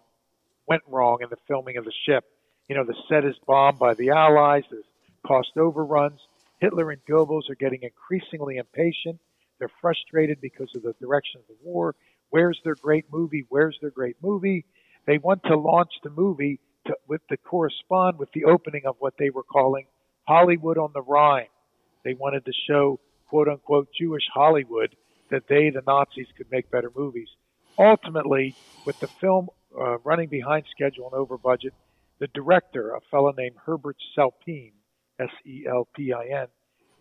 went 0.67 0.83
wrong 0.87 1.19
in 1.21 1.29
the 1.29 1.37
filming 1.47 1.77
of 1.77 1.85
the 1.85 1.93
ship. 2.05 2.23
You 2.67 2.75
know, 2.75 2.83
the 2.83 2.95
set 3.09 3.25
is 3.25 3.35
bombed 3.45 3.79
by 3.79 3.93
the 3.93 4.11
Allies, 4.11 4.63
there's 4.69 4.85
cost 5.25 5.57
overruns. 5.57 6.19
Hitler 6.59 6.91
and 6.91 7.01
Goebbels 7.05 7.49
are 7.49 7.55
getting 7.55 7.83
increasingly 7.83 8.57
impatient. 8.57 9.19
They're 9.59 9.71
frustrated 9.81 10.39
because 10.41 10.69
of 10.75 10.83
the 10.83 10.93
direction 10.99 11.41
of 11.41 11.47
the 11.47 11.57
war. 11.63 11.95
Where's 12.29 12.59
their 12.63 12.75
great 12.75 13.05
movie? 13.11 13.45
Where's 13.49 13.77
their 13.81 13.91
great 13.91 14.17
movie? 14.21 14.65
They 15.05 15.17
want 15.17 15.43
to 15.43 15.57
launch 15.57 15.91
the 16.03 16.09
movie 16.09 16.59
to, 16.87 16.95
with 17.07 17.21
to 17.27 17.37
correspond 17.37 18.17
with 18.17 18.31
the 18.33 18.45
opening 18.45 18.83
of 18.85 18.95
what 18.99 19.13
they 19.17 19.29
were 19.29 19.43
calling 19.43 19.85
Hollywood 20.27 20.77
on 20.77 20.91
the 20.93 21.01
Rhine. 21.01 21.47
They 22.03 22.13
wanted 22.13 22.45
to 22.45 22.53
show 22.67 22.99
quote 23.27 23.47
unquote 23.47 23.89
Jewish 23.97 24.23
Hollywood 24.33 24.95
that 25.29 25.47
they, 25.47 25.69
the 25.69 25.81
Nazis, 25.85 26.27
could 26.37 26.51
make 26.51 26.69
better 26.69 26.91
movies. 26.95 27.29
Ultimately, 27.77 28.55
with 28.85 28.99
the 28.99 29.07
film 29.07 29.49
uh, 29.79 29.97
running 29.99 30.29
behind 30.29 30.65
schedule 30.69 31.05
and 31.07 31.15
over 31.15 31.37
budget, 31.37 31.73
the 32.19 32.27
director, 32.27 32.91
a 32.91 33.01
fellow 33.09 33.33
named 33.35 33.55
Herbert 33.65 33.97
Selpin, 34.15 34.71
S 35.23 35.33
E 35.45 35.65
L 35.69 35.87
P 35.95 36.13
I 36.13 36.25
N, 36.43 36.47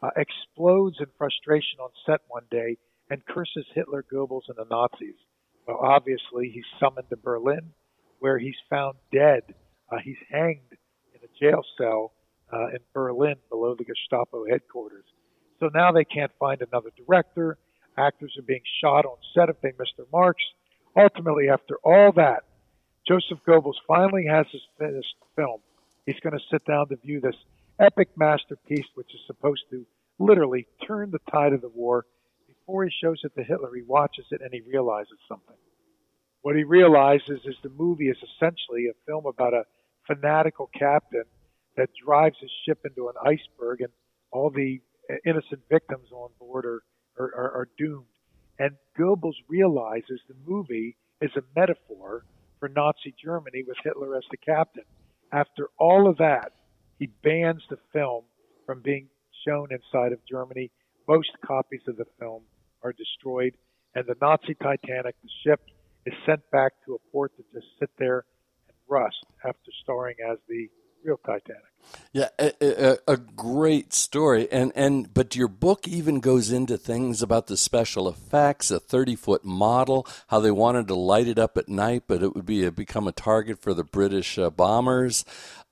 uh, 0.02 0.11
explodes 0.17 0.97
in 1.00 1.07
frustration 1.19 1.79
on 1.81 1.91
set 2.07 2.21
one 2.29 2.45
day 2.50 2.79
and 3.11 3.25
curses 3.26 3.67
Hitler, 3.75 4.05
Goebbels, 4.12 4.49
and 4.49 4.57
the 4.57 4.67
Nazis. 4.71 5.17
Well, 5.67 5.79
obviously, 5.81 6.50
he's 6.55 6.64
summoned 6.81 7.09
to 7.11 7.17
Berlin, 7.17 7.73
where 8.19 8.38
he's 8.38 8.57
found 8.71 8.97
dead. 9.12 9.43
Uh, 9.91 9.99
he's 10.02 10.17
hanged 10.31 10.73
in 11.14 11.21
a 11.23 11.38
jail 11.41 11.62
cell 11.79 12.12
uh, 12.52 12.69
in 12.69 12.79
Berlin 12.93 13.37
below 13.50 13.75
the 13.75 13.85
Gestapo 13.85 14.45
headquarters. 14.49 15.05
So 15.61 15.71
now 15.73 15.93
they 15.93 16.05
can't 16.05 16.33
find 16.38 16.61
another 16.62 16.91
director. 16.97 17.59
Actors 17.97 18.35
are 18.38 18.43
being 18.43 18.62
shot 18.83 19.05
on 19.05 19.17
set 19.35 19.49
if 19.49 19.61
they 19.61 19.73
miss 19.79 19.91
their 19.97 20.07
marks. 20.12 20.43
Ultimately, 20.97 21.49
after 21.49 21.76
all 21.85 22.12
that, 22.12 22.45
Joseph 23.07 23.38
Goebbels 23.47 23.81
finally 23.87 24.26
has 24.26 24.47
his 24.50 24.62
finished 24.79 25.14
film. 25.37 25.61
He's 26.07 26.21
going 26.21 26.37
to 26.37 26.45
sit 26.50 26.64
down 26.64 26.88
to 26.88 26.97
view 26.97 27.21
this 27.21 27.37
epic 27.83 28.09
masterpiece, 28.17 28.87
which 28.95 29.12
is 29.15 29.21
supposed 29.27 29.62
to 29.71 29.85
literally 30.19 30.67
turn 30.87 31.11
the 31.11 31.19
tide 31.31 31.53
of 31.53 31.61
the 31.61 31.69
war. 31.69 32.07
Before 32.47 32.85
he 32.85 32.93
shows 33.03 33.21
it 33.25 33.33
to 33.37 33.43
Hitler, 33.43 33.75
he 33.75 33.83
watches 33.83 34.27
it 34.31 34.41
and 34.41 34.53
he 34.53 34.61
realizes 34.61 35.19
something. 35.29 35.57
What 36.43 36.57
he 36.57 36.65
realizes 36.65 37.41
is 37.45 37.55
the 37.62 37.71
movie 37.71 38.09
is 38.09 38.17
essentially 38.17 38.87
a 38.87 38.95
film 39.07 39.27
about 39.27 39.55
a 39.55 39.65
fanatical 40.07 40.71
captain 40.79 41.25
that 41.77 41.89
drives 42.05 42.37
his 42.41 42.51
ship 42.67 42.81
into 42.85 43.09
an 43.09 43.15
iceberg, 43.25 43.81
and 43.81 43.93
all 44.31 44.51
the 44.51 44.81
innocent 45.25 45.61
victims 45.71 46.09
on 46.12 46.31
board 46.39 46.65
are, 46.65 46.83
are, 47.19 47.35
are, 47.35 47.51
are 47.53 47.69
doomed. 47.79 48.07
And 48.59 48.73
Goebbels 48.99 49.37
realizes 49.49 50.21
the 50.29 50.35
movie 50.47 50.97
is 51.21 51.31
a 51.37 51.43
metaphor 51.59 52.25
for 52.61 52.69
Nazi 52.69 53.15
Germany 53.23 53.65
with 53.67 53.77
Hitler 53.83 54.17
as 54.17 54.25
the 54.31 54.37
captain. 54.37 54.85
After 55.33 55.69
all 55.79 56.09
of 56.09 56.19
that, 56.19 56.53
he 57.02 57.09
bans 57.25 57.61
the 57.68 57.78
film 57.92 58.23
from 58.64 58.80
being 58.80 59.09
shown 59.44 59.66
inside 59.73 60.12
of 60.12 60.21
Germany. 60.25 60.71
Most 61.09 61.30
copies 61.44 61.80
of 61.88 61.97
the 61.97 62.06
film 62.21 62.42
are 62.85 62.92
destroyed, 62.92 63.56
and 63.97 64.06
the 64.06 64.14
Nazi 64.23 64.54
Titanic, 64.54 65.16
the 65.21 65.28
ship, 65.42 65.61
is 66.06 66.14
sent 66.25 66.49
back 66.52 66.75
to 66.87 66.94
a 66.94 66.99
port 67.11 67.32
to 67.38 67.42
just 67.52 67.66
sit 67.80 67.90
there 67.99 68.25
and 68.68 68.76
rust 68.88 69.16
after 69.44 69.73
starring 69.82 70.14
as 70.30 70.38
the 70.49 70.68
real 71.04 71.16
Titanic. 71.26 71.62
Yeah, 72.12 72.28
a, 72.38 72.52
a, 72.61 72.99
a, 73.09 73.16
great 73.16 73.92
story, 73.92 74.47
and 74.52 74.71
and 74.76 75.12
but 75.12 75.35
your 75.35 75.49
book 75.49 75.88
even 75.88 76.21
goes 76.21 76.52
into 76.52 76.78
things 76.78 77.23
about 77.23 77.49
the 77.49 77.56
special 77.56 78.09
effects, 78.09 78.71
a 78.71 78.78
thirty 78.78 79.16
foot 79.16 79.44
model, 79.44 80.06
how 80.28 80.38
they 80.38 80.52
wanted 80.52 80.87
to 80.88 80.94
light 80.94 81.26
it 81.26 81.40
up 81.40 81.56
at 81.56 81.68
night, 81.68 82.04
but 82.06 82.23
it 82.23 82.37
would 82.37 82.47
be 82.47 82.64
a, 82.64 82.71
become 82.71 83.09
a 83.09 83.12
target 83.12 83.61
for 83.61 83.75
the 83.75 83.82
British 83.82 84.38
uh, 84.38 84.50
bombers. 84.50 85.25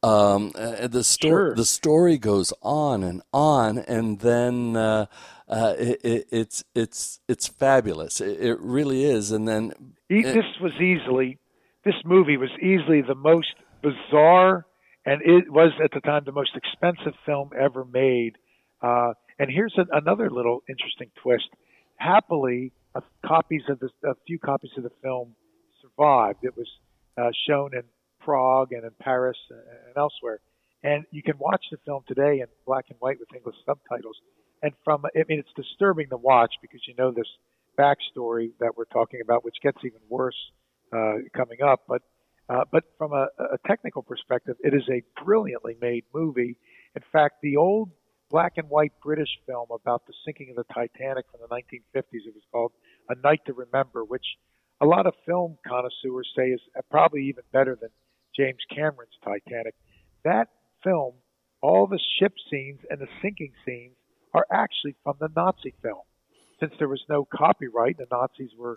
Um, 0.03 0.53
uh, 0.55 0.87
the 0.87 1.05
story 1.05 1.31
sure. 1.31 1.55
the 1.55 1.65
story 1.65 2.17
goes 2.19 2.53
on 2.63 3.03
and 3.03 3.23
on, 3.33 3.79
and 3.79 4.21
then. 4.21 4.77
Uh, 4.77 5.07
uh, 5.49 5.75
it, 5.77 6.01
it, 6.05 6.29
it's 6.31 6.63
it's 6.77 7.19
it's 7.27 7.49
fabulous. 7.49 8.21
It, 8.21 8.41
it, 8.41 8.61
really 8.61 9.03
is. 9.03 9.33
And 9.33 9.49
then 9.49 9.73
this 10.09 10.45
was 10.61 10.73
easily 10.81 11.41
this 11.85 11.97
movie 12.05 12.37
was 12.37 12.51
easily 12.63 13.03
the 13.03 13.17
most 13.17 13.55
bizarre 13.83 14.65
and 15.05 15.23
it 15.23 15.51
was 15.51 15.73
at 15.83 15.91
the 15.93 16.01
time 16.01 16.23
the 16.25 16.33
most 16.33 16.53
expensive 16.55 17.15
film 17.25 17.51
ever 17.59 17.85
made. 17.85 18.37
Uh, 18.83 19.15
and 19.39 19.51
here's 19.51 19.75
a, 19.79 19.87
another 19.97 20.31
little 20.31 20.63
interesting 20.69 21.11
twist. 21.23 21.49
Happily, 21.97 22.73
a, 22.95 23.03
copies 23.27 23.63
of 23.69 23.81
the, 23.81 23.89
a 24.05 24.15
few 24.27 24.39
copies 24.39 24.71
of 24.77 24.83
the 24.83 24.91
film 25.03 25.35
survived. 25.81 26.39
It 26.43 26.57
was 26.57 26.69
uh, 27.17 27.31
shown 27.49 27.75
in 27.75 27.83
Prague 28.21 28.73
and 28.73 28.85
in 28.85 28.91
Paris 29.01 29.37
and 29.51 29.97
elsewhere. 29.97 30.41
And 30.83 31.05
you 31.11 31.23
can 31.23 31.37
watch 31.39 31.65
the 31.71 31.79
film 31.85 32.03
today 32.09 32.41
in 32.41 32.47
black 32.67 32.87
and 32.89 32.99
white 33.01 33.19
with 33.19 33.29
English 33.35 33.57
subtitles. 33.67 34.17
And 34.63 34.73
from, 34.85 35.05
I 35.05 35.25
mean, 35.29 35.39
it's 35.41 35.53
disturbing 35.57 36.09
to 36.11 36.17
watch 36.17 36.55
because 36.63 36.81
you 36.87 36.95
know 36.97 37.11
this 37.11 37.29
backstory 37.79 38.51
that 38.61 38.77
we're 38.77 38.85
talking 38.87 39.21
about, 39.23 39.45
which 39.45 39.57
gets 39.63 39.79
even 39.85 40.01
worse 40.09 40.37
uh, 40.93 41.17
coming 41.35 41.63
up. 41.63 41.83
But 41.89 42.03
uh, 42.49 42.65
but 42.73 42.83
from 42.99 43.13
a, 43.13 43.29
a 43.39 43.59
technical 43.69 44.03
perspective, 44.03 44.57
it 44.61 44.75
is 44.75 44.83
a 44.91 45.03
brilliantly 45.25 45.77
made 45.81 46.05
movie. 46.13 46.57
In 46.97 47.03
fact, 47.13 47.37
the 47.43 47.57
old 47.57 47.91
black 48.29 48.55
and 48.57 48.69
white 48.69 48.93
British 49.03 49.29
film 49.47 49.69
about 49.73 50.05
the 50.07 50.13
sinking 50.25 50.51
of 50.51 50.57
the 50.57 50.75
Titanic 50.75 51.27
from 51.31 51.41
the 51.43 51.55
1950s, 51.55 52.27
it 52.27 52.35
was 52.35 52.43
called 52.51 52.73
A 53.09 53.15
Night 53.23 53.43
to 53.47 53.53
Remember, 53.53 54.05
which 54.05 54.25
a 54.81 54.87
lot 54.87 55.07
of 55.07 55.15
film 55.27 55.59
connoisseurs 55.65 56.29
say 56.37 56.49
is 56.49 56.61
probably 56.91 57.27
even 57.27 57.45
better 57.53 57.79
than 57.81 57.91
James 58.37 58.61
Cameron's 58.75 59.17
Titanic. 59.25 59.75
That 60.25 60.49
film, 60.83 61.15
all 61.63 61.87
the 61.87 62.01
ship 62.19 62.35
scenes 62.51 62.81
and 62.91 63.01
the 63.01 63.09
sinking 63.23 63.53
scenes 63.65 63.97
are 64.35 64.47
actually 64.51 64.95
from 65.03 65.17
the 65.21 65.29
Nazi 65.35 65.75
film. 65.83 66.03
Since 66.61 66.75
there 66.79 66.89
was 66.89 67.03
no 67.09 67.25
copyright, 67.25 67.99
the 67.99 68.07
Nazis 68.11 68.51
were 68.59 68.77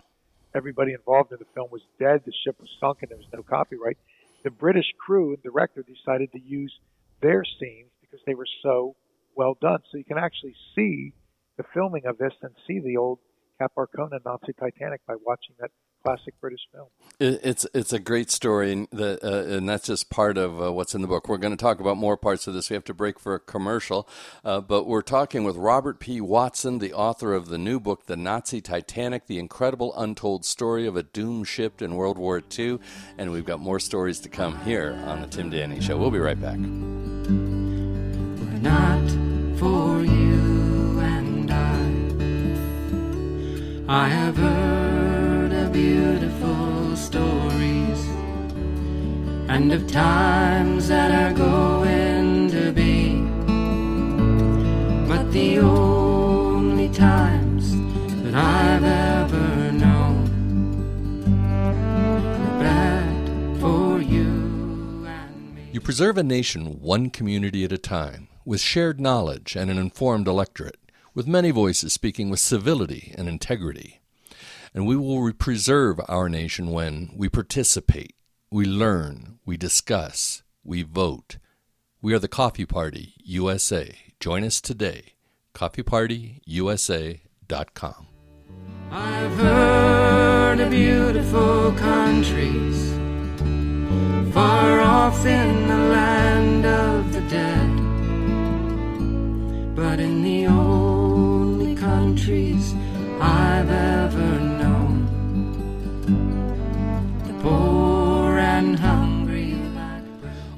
everybody 0.55 0.93
involved 0.93 1.31
in 1.31 1.39
the 1.39 1.45
film 1.53 1.69
was 1.71 1.81
dead. 1.99 2.21
The 2.25 2.33
ship 2.45 2.55
was 2.59 2.69
sunk, 2.79 2.99
and 3.01 3.11
there 3.11 3.17
was 3.17 3.27
no 3.33 3.43
copyright. 3.43 3.97
The 4.43 4.51
British 4.51 4.85
crew 4.99 5.33
and 5.33 5.41
director 5.43 5.83
decided 5.83 6.31
to 6.31 6.39
use 6.39 6.73
their 7.21 7.43
scenes 7.43 7.89
because 8.01 8.19
they 8.25 8.35
were 8.35 8.47
so 8.61 8.95
well 9.35 9.57
done. 9.61 9.79
So 9.91 9.97
you 9.97 10.03
can 10.03 10.17
actually 10.17 10.55
see 10.75 11.13
the 11.57 11.63
filming 11.73 12.05
of 12.05 12.17
this 12.17 12.33
and 12.41 12.51
see 12.67 12.79
the 12.79 12.97
old 12.97 13.19
Cap 13.59 13.71
Arcona 13.77 14.19
Nazi 14.25 14.53
Titanic 14.59 15.01
by 15.07 15.15
watching 15.25 15.55
that 15.59 15.71
classic 16.03 16.33
British 16.41 16.61
film. 16.71 16.87
It's 17.19 17.65
it's 17.73 17.93
a 17.93 17.99
great 17.99 18.31
story, 18.31 18.71
and, 18.71 18.87
the, 18.91 19.19
uh, 19.23 19.57
and 19.57 19.69
that's 19.69 19.87
just 19.87 20.09
part 20.09 20.37
of 20.37 20.61
uh, 20.61 20.73
what's 20.73 20.93
in 20.95 21.01
the 21.01 21.07
book. 21.07 21.29
We're 21.29 21.37
going 21.37 21.55
to 21.55 21.61
talk 21.61 21.79
about 21.79 21.95
more 21.95 22.17
parts 22.17 22.47
of 22.47 22.53
this. 22.53 22.69
We 22.69 22.73
have 22.73 22.83
to 22.85 22.93
break 22.93 23.19
for 23.19 23.35
a 23.35 23.39
commercial, 23.39 24.07
uh, 24.43 24.61
but 24.61 24.87
we're 24.87 25.01
talking 25.01 25.43
with 25.43 25.55
Robert 25.55 25.99
P. 25.99 26.19
Watson, 26.19 26.79
the 26.79 26.91
author 26.93 27.33
of 27.33 27.47
the 27.47 27.57
new 27.57 27.79
book, 27.79 28.07
"The 28.07 28.17
Nazi 28.17 28.61
Titanic: 28.61 29.27
The 29.27 29.39
Incredible 29.39 29.93
Untold 29.95 30.43
Story 30.43 30.85
of 30.87 30.97
a 30.97 31.03
Doomed 31.03 31.47
Ship 31.47 31.81
in 31.81 31.95
World 31.95 32.17
War 32.17 32.41
II," 32.57 32.79
and 33.17 33.31
we've 33.31 33.45
got 33.45 33.59
more 33.59 33.79
stories 33.79 34.19
to 34.21 34.29
come 34.29 34.59
here 34.65 35.01
on 35.05 35.21
the 35.21 35.27
Tim 35.27 35.51
Danahy 35.51 35.81
Show. 35.81 35.97
We'll 35.97 36.11
be 36.11 36.19
right 36.19 36.39
back. 36.39 36.57
not 38.63 39.09
for 39.59 40.01
you 40.03 40.99
and 40.99 41.51
I. 41.51 41.83
I 44.03 44.07
have 44.09 44.37
heard 44.37 44.63
of 44.69 44.72
beautiful 45.73 46.95
stories 46.95 47.99
and 49.49 49.73
of 49.73 49.87
times 49.87 50.87
that 50.87 51.11
are 51.11 51.33
going 51.35 52.47
to 52.51 52.71
be, 52.71 53.15
but 55.07 55.31
the 55.31 55.57
only 55.57 56.89
times 56.89 57.75
that 58.23 58.35
I've 58.35 58.83
ever 58.83 59.71
known 59.71 60.25
were 62.39 62.59
bad 62.59 63.59
for 63.59 63.99
you 63.99 65.05
and 65.07 65.55
me. 65.55 65.69
You 65.71 65.81
preserve 65.81 66.19
a 66.19 66.23
nation 66.23 66.79
one 66.81 67.09
community 67.09 67.63
at 67.63 67.71
a 67.71 67.79
time, 67.79 68.27
with 68.45 68.61
shared 68.61 69.01
knowledge 69.01 69.55
and 69.55 69.71
an 69.71 69.79
informed 69.79 70.27
electorate, 70.27 70.77
with 71.15 71.25
many 71.25 71.49
voices 71.49 71.93
speaking 71.93 72.29
with 72.29 72.39
civility 72.39 73.15
and 73.17 73.27
integrity. 73.27 74.01
And 74.73 74.87
we 74.87 74.95
will 74.95 75.31
preserve 75.33 75.99
our 76.07 76.27
nation 76.27 76.71
when 76.71 77.11
we 77.15 77.29
participate, 77.29 78.15
we 78.49 78.65
learn, 78.65 79.37
we 79.45 79.55
discuss, 79.55 80.41
we 80.63 80.81
vote. 80.81 81.37
We 82.01 82.15
are 82.15 82.19
the 82.19 82.27
Coffee 82.27 82.65
Party 82.65 83.13
USA. 83.23 83.95
Join 84.19 84.43
us 84.43 84.59
today. 84.59 85.13
CoffeePartyUSA.com. 85.53 88.07
I've 88.91 89.37
heard 89.37 90.59
of 90.59 90.71
beautiful 90.71 91.71
countries 91.73 92.93
far 94.33 94.81
off 94.81 95.23
in 95.25 95.67
the 95.67 95.77
land 95.77 96.65
of 96.65 97.13
the 97.13 97.21
dead, 97.29 97.69
but 99.75 99.99
in 99.99 100.23
the 100.23 100.47
only 100.47 101.75
countries 101.75 102.73
I've 103.19 103.69
ever 103.69 103.92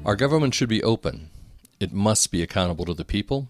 Our 0.06 0.14
government 0.14 0.54
should 0.54 0.68
be 0.68 0.84
open. 0.84 1.30
It 1.80 1.92
must 1.92 2.30
be 2.30 2.40
accountable 2.40 2.84
to 2.84 2.94
the 2.94 3.04
people, 3.04 3.48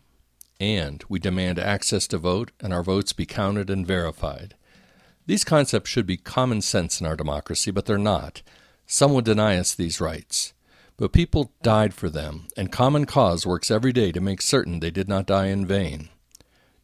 and 0.58 1.04
we 1.06 1.18
demand 1.18 1.58
access 1.58 2.06
to 2.06 2.16
vote 2.16 2.50
and 2.60 2.72
our 2.72 2.82
votes 2.82 3.12
be 3.12 3.26
counted 3.26 3.68
and 3.68 3.86
verified. 3.86 4.54
These 5.26 5.44
concepts 5.44 5.90
should 5.90 6.06
be 6.06 6.16
common 6.16 6.62
sense 6.62 6.98
in 6.98 7.06
our 7.06 7.14
democracy, 7.14 7.70
but 7.70 7.84
they're 7.84 7.98
not. 7.98 8.40
Some 8.86 9.12
would 9.12 9.26
deny 9.26 9.58
us 9.58 9.74
these 9.74 10.00
rights. 10.00 10.54
But 10.96 11.12
people 11.12 11.52
died 11.62 11.92
for 11.92 12.08
them, 12.08 12.48
and 12.56 12.72
Common 12.72 13.04
Cause 13.04 13.44
works 13.46 13.70
every 13.70 13.92
day 13.92 14.10
to 14.12 14.20
make 14.22 14.40
certain 14.40 14.80
they 14.80 14.90
did 14.90 15.10
not 15.10 15.26
die 15.26 15.48
in 15.48 15.66
vain. 15.66 16.08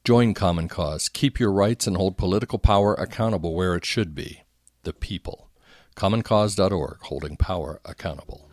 Join 0.05 0.35
Common 0.35 0.69
Cause, 0.69 1.09
keep 1.09 1.41
your 1.41 1.50
rights, 1.50 1.87
and 1.87 1.97
hold 1.97 2.19
political 2.19 2.59
power 2.59 2.93
accountable 2.93 3.55
where 3.55 3.75
it 3.75 3.87
should 3.87 4.14
be 4.14 4.43
the 4.83 4.93
people. 4.93 5.49
CommonCause.org, 5.97 6.99
holding 7.05 7.38
power 7.38 7.81
accountable. 7.87 8.50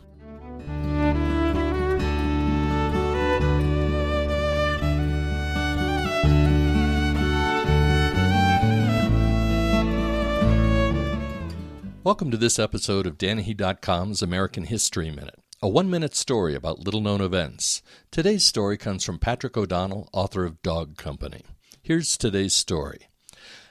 Welcome 12.02 12.30
to 12.30 12.38
this 12.38 12.58
episode 12.58 13.06
of 13.06 13.18
Danahy.com's 13.18 14.22
American 14.22 14.64
History 14.64 15.10
Minute, 15.10 15.38
a 15.60 15.68
one 15.68 15.90
minute 15.90 16.14
story 16.14 16.54
about 16.54 16.78
little 16.78 17.02
known 17.02 17.20
events. 17.20 17.82
Today's 18.10 18.42
story 18.42 18.78
comes 18.78 19.04
from 19.04 19.18
Patrick 19.18 19.54
O'Donnell, 19.54 20.08
author 20.10 20.46
of 20.46 20.62
Dog 20.62 20.96
Company. 20.96 21.42
Here's 21.82 22.16
today's 22.16 22.54
story. 22.54 23.08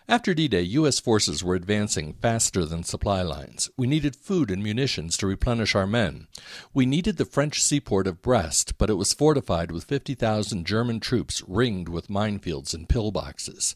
After 0.07 0.35
D 0.35 0.47
Day, 0.47 0.61
U.S. 0.61 0.99
forces 0.99 1.43
were 1.43 1.55
advancing 1.55 2.13
faster 2.13 2.65
than 2.65 2.83
supply 2.83 3.23
lines. 3.23 3.71
We 3.77 3.87
needed 3.87 4.15
food 4.15 4.51
and 4.51 4.61
munitions 4.61 5.17
to 5.17 5.27
replenish 5.27 5.73
our 5.73 5.87
men. 5.87 6.27
We 6.71 6.85
needed 6.85 7.17
the 7.17 7.25
French 7.25 7.63
seaport 7.63 8.05
of 8.05 8.21
Brest, 8.21 8.77
but 8.77 8.91
it 8.91 8.95
was 8.95 9.11
fortified 9.11 9.71
with 9.71 9.85
50,000 9.85 10.67
German 10.67 10.99
troops 10.99 11.41
ringed 11.47 11.89
with 11.89 12.09
minefields 12.09 12.75
and 12.75 12.87
pillboxes. 12.87 13.73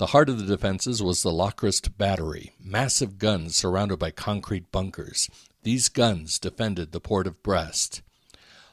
The 0.00 0.16
heart 0.16 0.30
of 0.30 0.38
the 0.38 0.46
defenses 0.46 1.02
was 1.02 1.22
the 1.22 1.30
Lochrist 1.30 1.98
Battery, 1.98 2.54
massive 2.58 3.18
guns 3.18 3.54
surrounded 3.54 3.98
by 3.98 4.10
concrete 4.10 4.72
bunkers. 4.72 5.28
These 5.62 5.90
guns 5.90 6.38
defended 6.38 6.92
the 6.92 7.00
port 7.00 7.26
of 7.26 7.42
Brest. 7.42 8.00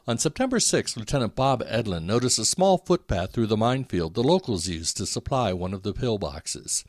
On 0.07 0.17
September 0.17 0.61
6, 0.61 0.95
Lieutenant 0.95 1.35
Bob 1.35 1.61
Edlin 1.67 2.05
noticed 2.05 2.39
a 2.39 2.45
small 2.45 2.77
footpath 2.77 3.33
through 3.33 3.47
the 3.47 3.57
minefield 3.57 4.13
the 4.13 4.23
locals 4.23 4.69
used 4.69 4.95
to 4.95 5.05
supply 5.05 5.51
one 5.51 5.73
of 5.73 5.83
the 5.83 5.93
pillboxes. 5.93 6.85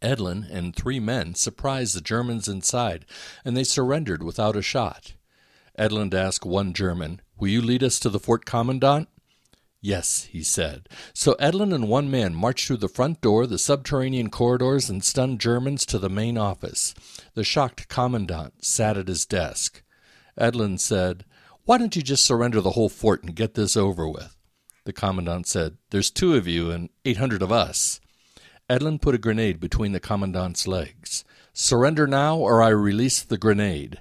Edlin 0.00 0.48
and 0.50 0.74
three 0.74 0.98
men 0.98 1.34
surprised 1.34 1.94
the 1.94 2.00
Germans 2.00 2.48
inside, 2.48 3.04
and 3.44 3.54
they 3.54 3.62
surrendered 3.62 4.22
without 4.22 4.56
a 4.56 4.62
shot. 4.62 5.12
Edlin 5.78 6.14
asked 6.14 6.46
one 6.46 6.72
German, 6.72 7.20
Will 7.38 7.48
you 7.48 7.60
lead 7.60 7.82
us 7.82 8.00
to 8.00 8.08
the 8.08 8.18
fort 8.18 8.46
commandant? 8.46 9.10
Yes, 9.84 10.30
he 10.32 10.42
said. 10.42 10.88
So 11.12 11.36
Edlin 11.38 11.70
and 11.74 11.90
one 11.90 12.10
man 12.10 12.34
marched 12.34 12.66
through 12.66 12.78
the 12.78 12.88
front 12.88 13.20
door, 13.20 13.46
the 13.46 13.58
subterranean 13.58 14.30
corridors, 14.30 14.88
and 14.88 15.04
stunned 15.04 15.42
Germans 15.42 15.84
to 15.84 15.98
the 15.98 16.08
main 16.08 16.38
office. 16.38 16.94
The 17.34 17.44
shocked 17.44 17.86
commandant 17.88 18.64
sat 18.64 18.96
at 18.96 19.08
his 19.08 19.26
desk. 19.26 19.82
Edlin 20.38 20.78
said, 20.78 21.26
Why 21.66 21.76
don't 21.76 21.94
you 21.94 22.00
just 22.00 22.24
surrender 22.24 22.62
the 22.62 22.70
whole 22.70 22.88
fort 22.88 23.24
and 23.24 23.36
get 23.36 23.52
this 23.52 23.76
over 23.76 24.08
with? 24.08 24.34
The 24.84 24.94
commandant 24.94 25.48
said, 25.48 25.76
There's 25.90 26.10
two 26.10 26.34
of 26.34 26.48
you 26.48 26.70
and 26.70 26.88
eight 27.04 27.18
hundred 27.18 27.42
of 27.42 27.52
us. 27.52 28.00
Edlin 28.70 28.98
put 28.98 29.14
a 29.14 29.18
grenade 29.18 29.60
between 29.60 29.92
the 29.92 30.00
commandant's 30.00 30.66
legs. 30.66 31.26
Surrender 31.52 32.06
now, 32.06 32.38
or 32.38 32.62
I 32.62 32.70
release 32.70 33.22
the 33.22 33.36
grenade. 33.36 34.00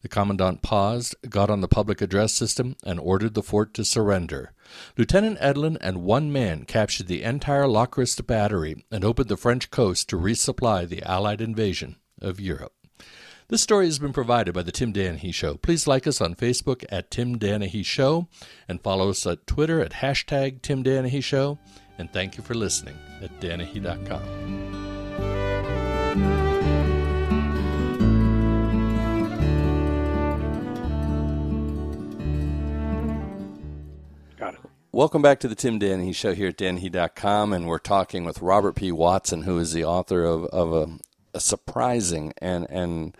The 0.00 0.08
commandant 0.08 0.62
paused, 0.62 1.14
got 1.28 1.50
on 1.50 1.60
the 1.60 1.68
public 1.68 2.00
address 2.00 2.32
system, 2.32 2.76
and 2.82 2.98
ordered 2.98 3.34
the 3.34 3.42
fort 3.42 3.74
to 3.74 3.84
surrender. 3.84 4.52
Lieutenant 4.96 5.38
Edlin 5.40 5.76
and 5.80 6.02
one 6.02 6.32
man 6.32 6.64
captured 6.64 7.06
the 7.06 7.22
entire 7.22 7.66
Lochrist 7.66 8.26
battery 8.26 8.84
and 8.90 9.04
opened 9.04 9.28
the 9.28 9.36
French 9.36 9.70
coast 9.70 10.08
to 10.08 10.16
resupply 10.16 10.88
the 10.88 11.02
Allied 11.02 11.40
invasion 11.40 11.96
of 12.20 12.40
Europe. 12.40 12.72
This 13.48 13.62
story 13.62 13.84
has 13.86 13.98
been 13.98 14.14
provided 14.14 14.54
by 14.54 14.62
the 14.62 14.72
Tim 14.72 14.92
Danahy 14.92 15.34
Show. 15.34 15.56
Please 15.56 15.86
like 15.86 16.06
us 16.06 16.20
on 16.22 16.34
Facebook 16.34 16.84
at 16.90 17.10
Tim 17.10 17.38
Danahy 17.38 17.84
Show 17.84 18.28
and 18.66 18.80
follow 18.80 19.10
us 19.10 19.26
at 19.26 19.46
Twitter 19.46 19.80
at 19.80 19.92
hashtag 19.92 20.62
Tim 20.62 20.82
Danahy 20.82 21.22
Show. 21.22 21.58
And 21.98 22.10
thank 22.12 22.38
you 22.38 22.42
for 22.42 22.54
listening 22.54 22.96
at 23.20 23.40
Danahy.com. 23.40 24.81
Welcome 34.94 35.22
back 35.22 35.40
to 35.40 35.48
the 35.48 35.54
Tim 35.54 35.80
Danahy 35.80 36.14
Show 36.14 36.34
here 36.34 36.48
at 36.48 36.58
Danahy.com, 36.58 37.54
and 37.54 37.66
we're 37.66 37.78
talking 37.78 38.26
with 38.26 38.42
Robert 38.42 38.74
P. 38.74 38.92
Watson, 38.92 39.44
who 39.44 39.58
is 39.58 39.72
the 39.72 39.86
author 39.86 40.22
of, 40.22 40.44
of 40.44 40.74
a, 40.74 40.98
a 41.32 41.40
surprising 41.40 42.34
and 42.42 42.66
and 42.68 43.16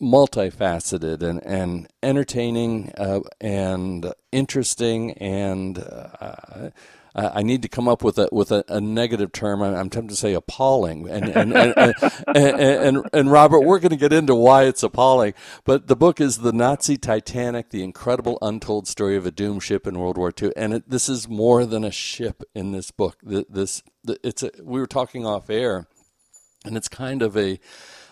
multifaceted 0.00 1.22
and, 1.22 1.44
and 1.44 1.88
entertaining 2.02 2.92
uh, 2.96 3.20
and 3.42 4.14
interesting 4.32 5.12
and 5.18 5.80
uh, 5.80 6.70
I 7.16 7.40
I 7.40 7.42
need 7.42 7.62
to 7.62 7.68
come 7.68 7.88
up 7.88 8.04
with 8.04 8.18
a 8.18 8.28
with 8.30 8.52
a, 8.52 8.64
a 8.68 8.80
negative 8.80 9.32
term. 9.32 9.62
I'm, 9.62 9.90
tempted 9.90 10.10
to 10.10 10.16
say 10.16 10.34
appalling. 10.34 11.08
And 11.08 11.24
and 11.28 11.56
and, 11.56 11.74
and, 11.76 11.94
and, 12.34 12.60
and, 12.60 13.10
and 13.12 13.32
Robert, 13.32 13.60
we're 13.60 13.78
going 13.80 13.90
to 13.90 13.96
get 13.96 14.12
into 14.12 14.34
why 14.34 14.64
it's 14.64 14.82
appalling. 14.82 15.34
But 15.64 15.86
the 15.86 15.96
book 15.96 16.20
is 16.20 16.38
the 16.38 16.52
Nazi 16.52 16.96
Titanic: 16.96 17.70
The 17.70 17.82
Incredible 17.82 18.38
Untold 18.42 18.86
Story 18.86 19.16
of 19.16 19.26
a 19.26 19.30
Doomed 19.30 19.62
Ship 19.62 19.86
in 19.86 19.98
World 19.98 20.18
War 20.18 20.32
II. 20.40 20.52
And 20.56 20.74
it, 20.74 20.90
this 20.90 21.08
is 21.08 21.28
more 21.28 21.64
than 21.64 21.84
a 21.84 21.90
ship 21.90 22.42
in 22.54 22.72
this 22.72 22.90
book. 22.90 23.18
This 23.22 23.82
it's 24.06 24.42
a, 24.42 24.50
we 24.62 24.78
were 24.80 24.86
talking 24.86 25.26
off 25.26 25.50
air, 25.50 25.86
and 26.64 26.76
it's 26.76 26.88
kind 26.88 27.22
of 27.22 27.36
a 27.36 27.58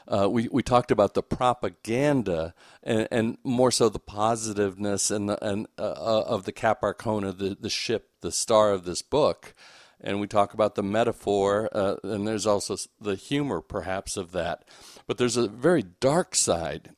uh, 0.06 0.28
we 0.28 0.48
we 0.50 0.62
talked 0.62 0.90
about 0.90 1.14
the 1.14 1.22
propaganda 1.22 2.54
and, 2.82 3.08
and 3.10 3.38
more 3.42 3.70
so 3.70 3.88
the 3.88 3.98
positiveness 3.98 5.10
and 5.10 5.28
the, 5.28 5.44
and 5.46 5.66
uh, 5.78 5.82
of 6.26 6.44
the 6.44 6.52
Cap 6.52 6.82
Arcona, 6.82 7.36
the 7.36 7.56
the 7.58 7.70
ship, 7.70 8.10
the 8.20 8.32
star 8.32 8.72
of 8.72 8.84
this 8.84 9.02
book, 9.02 9.54
and 10.00 10.20
we 10.20 10.26
talk 10.26 10.52
about 10.52 10.74
the 10.74 10.82
metaphor, 10.82 11.68
uh, 11.72 11.96
and 12.02 12.26
there's 12.26 12.46
also 12.46 12.76
the 13.00 13.16
humor 13.16 13.60
perhaps 13.60 14.16
of 14.16 14.32
that, 14.32 14.64
but 15.06 15.18
there's 15.18 15.36
a 15.36 15.48
very 15.48 15.82
dark 15.82 16.34
side 16.34 16.90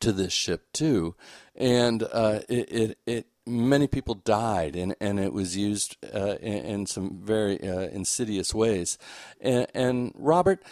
to 0.00 0.12
this 0.12 0.32
ship 0.32 0.72
too, 0.72 1.14
and 1.56 2.02
uh, 2.04 2.40
it, 2.48 2.72
it 2.72 2.98
it 3.06 3.26
many 3.46 3.86
people 3.86 4.14
died, 4.14 4.76
and, 4.76 4.94
and 5.00 5.18
it 5.18 5.32
was 5.32 5.56
used 5.56 5.96
uh, 6.14 6.36
in, 6.40 6.64
in, 6.64 6.86
some 6.86 7.18
very 7.22 7.60
uh, 7.60 7.88
insidious 7.88 8.54
ways. 8.54 8.98
And, 9.40 9.66
and, 9.74 10.12
Robert, 10.14 10.62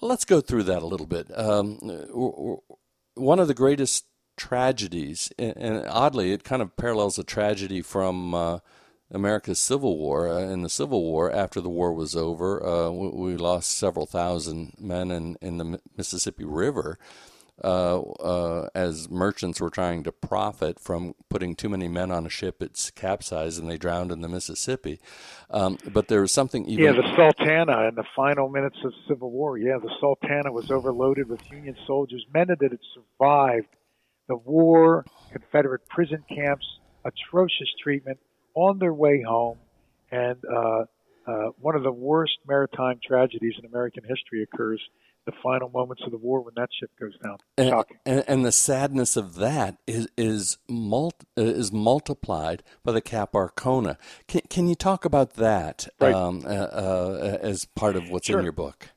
let's 0.00 0.24
go 0.24 0.40
through 0.40 0.64
that 0.64 0.82
a 0.82 0.86
little 0.86 1.06
bit. 1.06 1.30
Um, 1.38 1.78
one 3.14 3.38
of 3.38 3.48
the 3.48 3.54
greatest 3.54 4.06
tragedies, 4.36 5.32
and, 5.38 5.86
oddly, 5.88 6.32
it 6.32 6.44
kind 6.44 6.62
of 6.62 6.76
parallels 6.76 7.18
a 7.18 7.24
tragedy 7.24 7.80
from 7.80 8.34
uh, 8.34 8.58
America's 9.10 9.60
Civil 9.60 9.96
War. 9.96 10.28
Uh, 10.28 10.40
in 10.40 10.62
the 10.62 10.68
Civil 10.68 11.02
War, 11.02 11.32
after 11.32 11.60
the 11.60 11.68
war 11.68 11.92
was 11.92 12.16
over, 12.16 12.64
uh, 12.64 12.90
we, 12.90 13.08
we, 13.08 13.36
lost 13.36 13.70
several 13.78 14.06
thousand 14.06 14.74
men 14.78 15.10
in, 15.10 15.36
in 15.40 15.58
the 15.58 15.80
Mississippi 15.96 16.44
River. 16.44 16.98
Uh, 17.64 18.00
uh, 18.00 18.68
as 18.74 19.08
merchants 19.08 19.60
were 19.62 19.70
trying 19.70 20.02
to 20.02 20.12
profit 20.12 20.78
from 20.78 21.14
putting 21.30 21.54
too 21.54 21.70
many 21.70 21.88
men 21.88 22.10
on 22.10 22.26
a 22.26 22.28
ship, 22.28 22.62
it's 22.62 22.90
capsized 22.90 23.58
and 23.58 23.70
they 23.70 23.78
drowned 23.78 24.12
in 24.12 24.20
the 24.20 24.28
Mississippi. 24.28 25.00
Um, 25.50 25.78
but 25.90 26.08
there 26.08 26.20
was 26.20 26.32
something 26.32 26.66
even. 26.66 26.84
Yeah, 26.84 26.92
the 26.92 27.16
Sultana 27.16 27.88
in 27.88 27.94
the 27.94 28.04
final 28.14 28.50
minutes 28.50 28.76
of 28.84 28.90
the 28.90 28.98
Civil 29.08 29.30
War. 29.30 29.56
Yeah, 29.56 29.78
the 29.78 29.90
Sultana 30.00 30.52
was 30.52 30.70
overloaded 30.70 31.30
with 31.30 31.40
Union 31.50 31.76
soldiers, 31.86 32.26
men 32.32 32.48
that 32.48 32.58
had 32.60 32.78
survived 32.94 33.68
the 34.28 34.36
war, 34.36 35.06
Confederate 35.32 35.88
prison 35.88 36.24
camps, 36.28 36.66
atrocious 37.04 37.68
treatment 37.82 38.18
on 38.54 38.78
their 38.78 38.92
way 38.92 39.22
home, 39.22 39.58
and 40.10 40.36
uh, 40.44 40.84
uh, 41.26 41.50
one 41.58 41.74
of 41.74 41.82
the 41.82 41.92
worst 41.92 42.38
maritime 42.46 43.00
tragedies 43.04 43.54
in 43.58 43.64
American 43.64 44.04
history 44.04 44.42
occurs 44.42 44.80
the 45.26 45.32
final 45.42 45.68
moments 45.68 46.02
of 46.06 46.12
the 46.12 46.16
war 46.16 46.40
when 46.40 46.54
that 46.56 46.68
ship 46.80 46.90
goes 46.98 47.12
down. 47.22 47.36
And, 47.58 47.70
And, 48.06 48.24
and 48.26 48.44
the 48.44 48.52
sadness 48.52 49.16
of 49.16 49.34
that 49.34 49.76
is 49.86 50.08
is, 50.16 50.56
multi, 50.68 51.26
uh, 51.36 51.42
is 51.42 51.72
multiplied 51.72 52.62
by 52.84 52.92
the 52.92 53.00
Cap 53.00 53.32
Arcona. 53.32 53.96
Can, 54.28 54.42
can 54.48 54.68
you 54.68 54.76
talk 54.76 55.04
about 55.04 55.34
that 55.34 55.88
right. 56.00 56.14
um, 56.14 56.44
uh, 56.46 56.48
uh, 56.48 57.38
as 57.42 57.66
part 57.74 57.96
of 57.96 58.08
what's 58.08 58.28
sure. 58.28 58.38
in 58.38 58.44
your 58.44 58.52
book? 58.52 58.90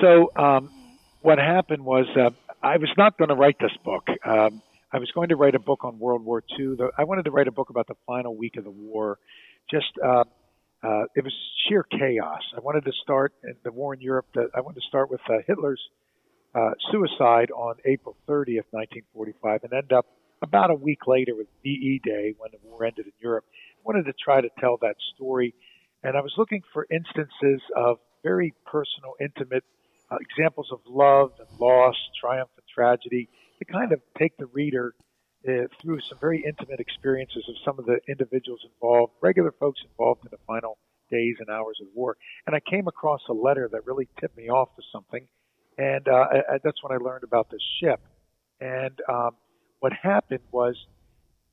So 0.00 0.30
um, 0.36 0.70
what 1.22 1.38
happened 1.38 1.84
was 1.84 2.06
uh, 2.16 2.30
I 2.62 2.76
was 2.76 2.90
not 2.96 3.16
going 3.16 3.28
to 3.28 3.34
write 3.34 3.56
this 3.58 3.76
book. 3.84 4.06
Um, 4.24 4.62
I 4.92 4.98
was 4.98 5.10
going 5.12 5.30
to 5.30 5.36
write 5.36 5.54
a 5.54 5.58
book 5.58 5.84
on 5.84 5.98
World 5.98 6.22
War 6.22 6.44
II. 6.58 6.76
I 6.98 7.04
wanted 7.04 7.24
to 7.24 7.30
write 7.30 7.48
a 7.48 7.52
book 7.52 7.70
about 7.70 7.86
the 7.86 7.96
final 8.06 8.36
week 8.36 8.56
of 8.56 8.64
the 8.64 8.70
war. 8.70 9.18
Just 9.70 9.86
uh, 10.82 11.04
it 11.14 11.24
was 11.24 11.32
sheer 11.68 11.84
chaos. 11.84 12.42
I 12.56 12.60
wanted 12.60 12.84
to 12.84 12.92
start 13.02 13.32
the 13.62 13.70
war 13.70 13.94
in 13.94 14.00
Europe. 14.00 14.26
That 14.34 14.48
I 14.54 14.60
wanted 14.60 14.80
to 14.80 14.86
start 14.88 15.10
with 15.10 15.20
uh, 15.28 15.38
Hitler's 15.46 15.80
uh, 16.54 16.70
suicide 16.90 17.50
on 17.50 17.76
April 17.84 18.16
30th, 18.28 18.66
1945, 18.70 19.64
and 19.64 19.72
end 19.72 19.92
up 19.92 20.06
about 20.42 20.70
a 20.70 20.74
week 20.74 21.06
later 21.06 21.34
with 21.36 21.46
VE 21.62 22.00
Day 22.04 22.34
when 22.36 22.50
the 22.50 22.58
war 22.68 22.84
ended 22.84 23.06
in 23.06 23.12
Europe. 23.20 23.44
I 23.50 23.80
wanted 23.84 24.06
to 24.06 24.12
try 24.12 24.40
to 24.40 24.48
tell 24.58 24.76
that 24.82 24.96
story, 25.14 25.54
and 26.02 26.16
I 26.16 26.20
was 26.20 26.34
looking 26.36 26.62
for 26.72 26.86
instances 26.90 27.62
of 27.76 27.98
very 28.24 28.52
personal, 28.66 29.14
intimate 29.20 29.64
uh, 30.10 30.16
examples 30.20 30.68
of 30.72 30.80
love 30.86 31.32
and 31.38 31.60
loss, 31.60 31.94
triumph 32.20 32.50
and 32.56 32.66
tragedy, 32.72 33.28
to 33.60 33.64
kind 33.64 33.92
of 33.92 34.00
take 34.18 34.36
the 34.36 34.46
reader 34.46 34.94
uh, 35.48 35.66
through 35.80 36.00
some 36.08 36.18
very 36.20 36.44
intimate 36.46 36.80
experiences 36.80 37.44
of 37.48 37.54
some 37.64 37.78
of 37.78 37.86
the 37.86 37.98
individuals 38.08 38.60
involved, 38.64 39.12
regular 39.20 39.52
folks 39.58 39.80
involved 39.88 40.24
in 40.24 40.28
the 40.30 40.38
final 40.46 40.78
days 41.10 41.36
and 41.40 41.48
hours 41.50 41.78
of 41.80 41.88
war. 41.94 42.16
And 42.46 42.56
I 42.56 42.60
came 42.60 42.88
across 42.88 43.20
a 43.28 43.32
letter 43.32 43.68
that 43.72 43.86
really 43.86 44.08
tipped 44.20 44.36
me 44.36 44.48
off 44.48 44.74
to 44.76 44.82
something, 44.92 45.26
and 45.78 46.06
uh, 46.08 46.26
I, 46.30 46.58
that's 46.62 46.82
when 46.82 46.92
I 46.92 47.02
learned 47.02 47.24
about 47.24 47.50
this 47.50 47.62
ship. 47.80 48.00
And 48.60 48.98
um, 49.08 49.32
what 49.80 49.92
happened 49.92 50.44
was, 50.52 50.76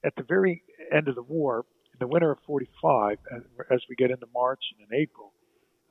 at 0.03 0.15
the 0.15 0.23
very 0.23 0.63
end 0.95 1.07
of 1.07 1.15
the 1.15 1.23
war, 1.23 1.65
in 1.93 1.99
the 1.99 2.07
winter 2.07 2.31
of 2.31 2.39
'45, 2.45 3.17
as, 3.35 3.41
as 3.71 3.79
we 3.89 3.95
get 3.95 4.11
into 4.11 4.27
March 4.33 4.63
and 4.77 4.87
in 4.87 4.99
April, 4.99 5.33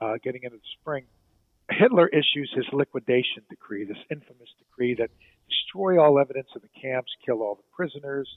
uh, 0.01 0.15
getting 0.23 0.43
into 0.45 0.57
the 0.57 0.71
spring, 0.81 1.05
Hitler 1.71 2.09
issues 2.09 2.51
his 2.55 2.65
liquidation 2.73 3.43
decree, 3.51 3.85
this 3.85 3.99
infamous 4.11 4.49
decree 4.59 4.95
that 4.95 5.11
destroy 5.49 6.01
all 6.03 6.19
evidence 6.19 6.49
of 6.55 6.63
the 6.63 6.69
camps, 6.81 7.11
kill 7.25 7.43
all 7.43 7.57
the 7.57 7.69
prisoners, 7.75 8.29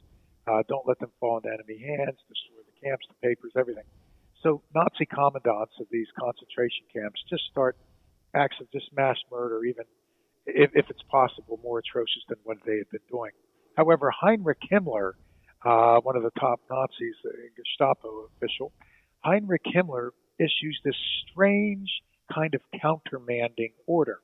uh, 0.47 0.63
don't 0.67 0.88
let 0.88 1.00
them 1.00 1.12
fall 1.19 1.38
into 1.38 1.50
enemy 1.50 1.78
hands, 1.78 2.17
destroy 2.28 2.62
the 2.65 2.88
camps, 2.88 3.06
the 3.08 3.28
papers, 3.28 3.52
everything. 3.56 3.84
So 4.41 4.62
Nazi 4.74 5.06
commandants 5.06 5.76
of 5.80 5.88
these 5.91 6.08
concentration 6.19 6.86
camps 6.93 7.21
just 7.30 7.43
start 7.52 7.78
acts 8.34 8.58
of 8.60 8.71
just 8.71 8.89
mass 8.95 9.17
murder, 9.32 9.63
even 9.65 9.86
if, 10.45 10.71
if 10.74 10.89
it's 10.89 11.04
possible, 11.10 11.60
more 11.63 11.80
atrocious 11.80 12.24
than 12.28 12.38
what 12.43 12.58
they 12.65 12.78
had 12.78 12.89
been 12.89 13.06
doing. 13.10 13.32
However, 13.76 14.12
Heinrich 14.12 14.60
Himmler, 14.71 15.13
uh, 15.63 16.00
one 16.02 16.15
of 16.15 16.24
the 16.24 16.32
top 16.39 16.60
Nazis, 16.69 17.15
a 17.26 17.50
Gestapo 17.56 18.30
official, 18.36 18.71
Heinrich 19.19 19.63
Himmler 19.65 20.10
issues 20.39 20.80
this 20.84 20.95
strange 21.30 21.89
kind 22.34 22.56
of 22.56 22.62
countermanding 22.82 23.74
order. 23.86 24.19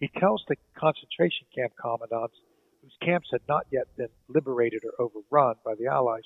He 0.00 0.08
tells 0.18 0.44
the 0.48 0.56
concentration 0.78 1.46
camp 1.54 1.72
commandants, 1.80 2.36
whose 2.82 2.96
camps 3.00 3.28
had 3.32 3.40
not 3.48 3.66
yet 3.70 3.86
been 3.96 4.08
liberated 4.28 4.82
or 4.84 5.06
overrun 5.06 5.56
by 5.64 5.74
the 5.74 5.86
Allies, 5.86 6.24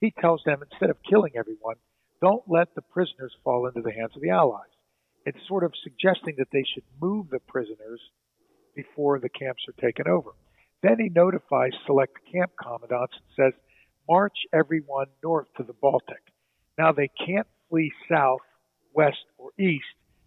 he 0.00 0.12
tells 0.20 0.42
them 0.44 0.62
instead 0.62 0.90
of 0.90 1.02
killing 1.08 1.32
everyone, 1.36 1.76
don't 2.20 2.44
let 2.46 2.74
the 2.74 2.82
prisoners 2.82 3.34
fall 3.42 3.66
into 3.66 3.82
the 3.82 3.92
hands 3.92 4.12
of 4.14 4.22
the 4.22 4.30
Allies. 4.30 4.70
It's 5.24 5.38
sort 5.48 5.64
of 5.64 5.72
suggesting 5.82 6.36
that 6.38 6.48
they 6.52 6.64
should 6.72 6.84
move 7.00 7.30
the 7.30 7.40
prisoners 7.40 8.00
before 8.74 9.18
the 9.18 9.28
camps 9.28 9.62
are 9.68 9.80
taken 9.80 10.06
over. 10.06 10.30
Then 10.82 10.98
he 10.98 11.08
notifies 11.08 11.72
select 11.86 12.18
camp 12.32 12.52
commandants 12.62 13.14
and 13.16 13.34
says, 13.34 13.60
march 14.08 14.36
everyone 14.52 15.06
north 15.22 15.48
to 15.56 15.62
the 15.62 15.72
Baltic. 15.72 16.22
Now 16.78 16.92
they 16.92 17.10
can't 17.26 17.48
flee 17.68 17.92
south, 18.08 18.42
west, 18.94 19.24
or 19.38 19.50
east 19.58 19.84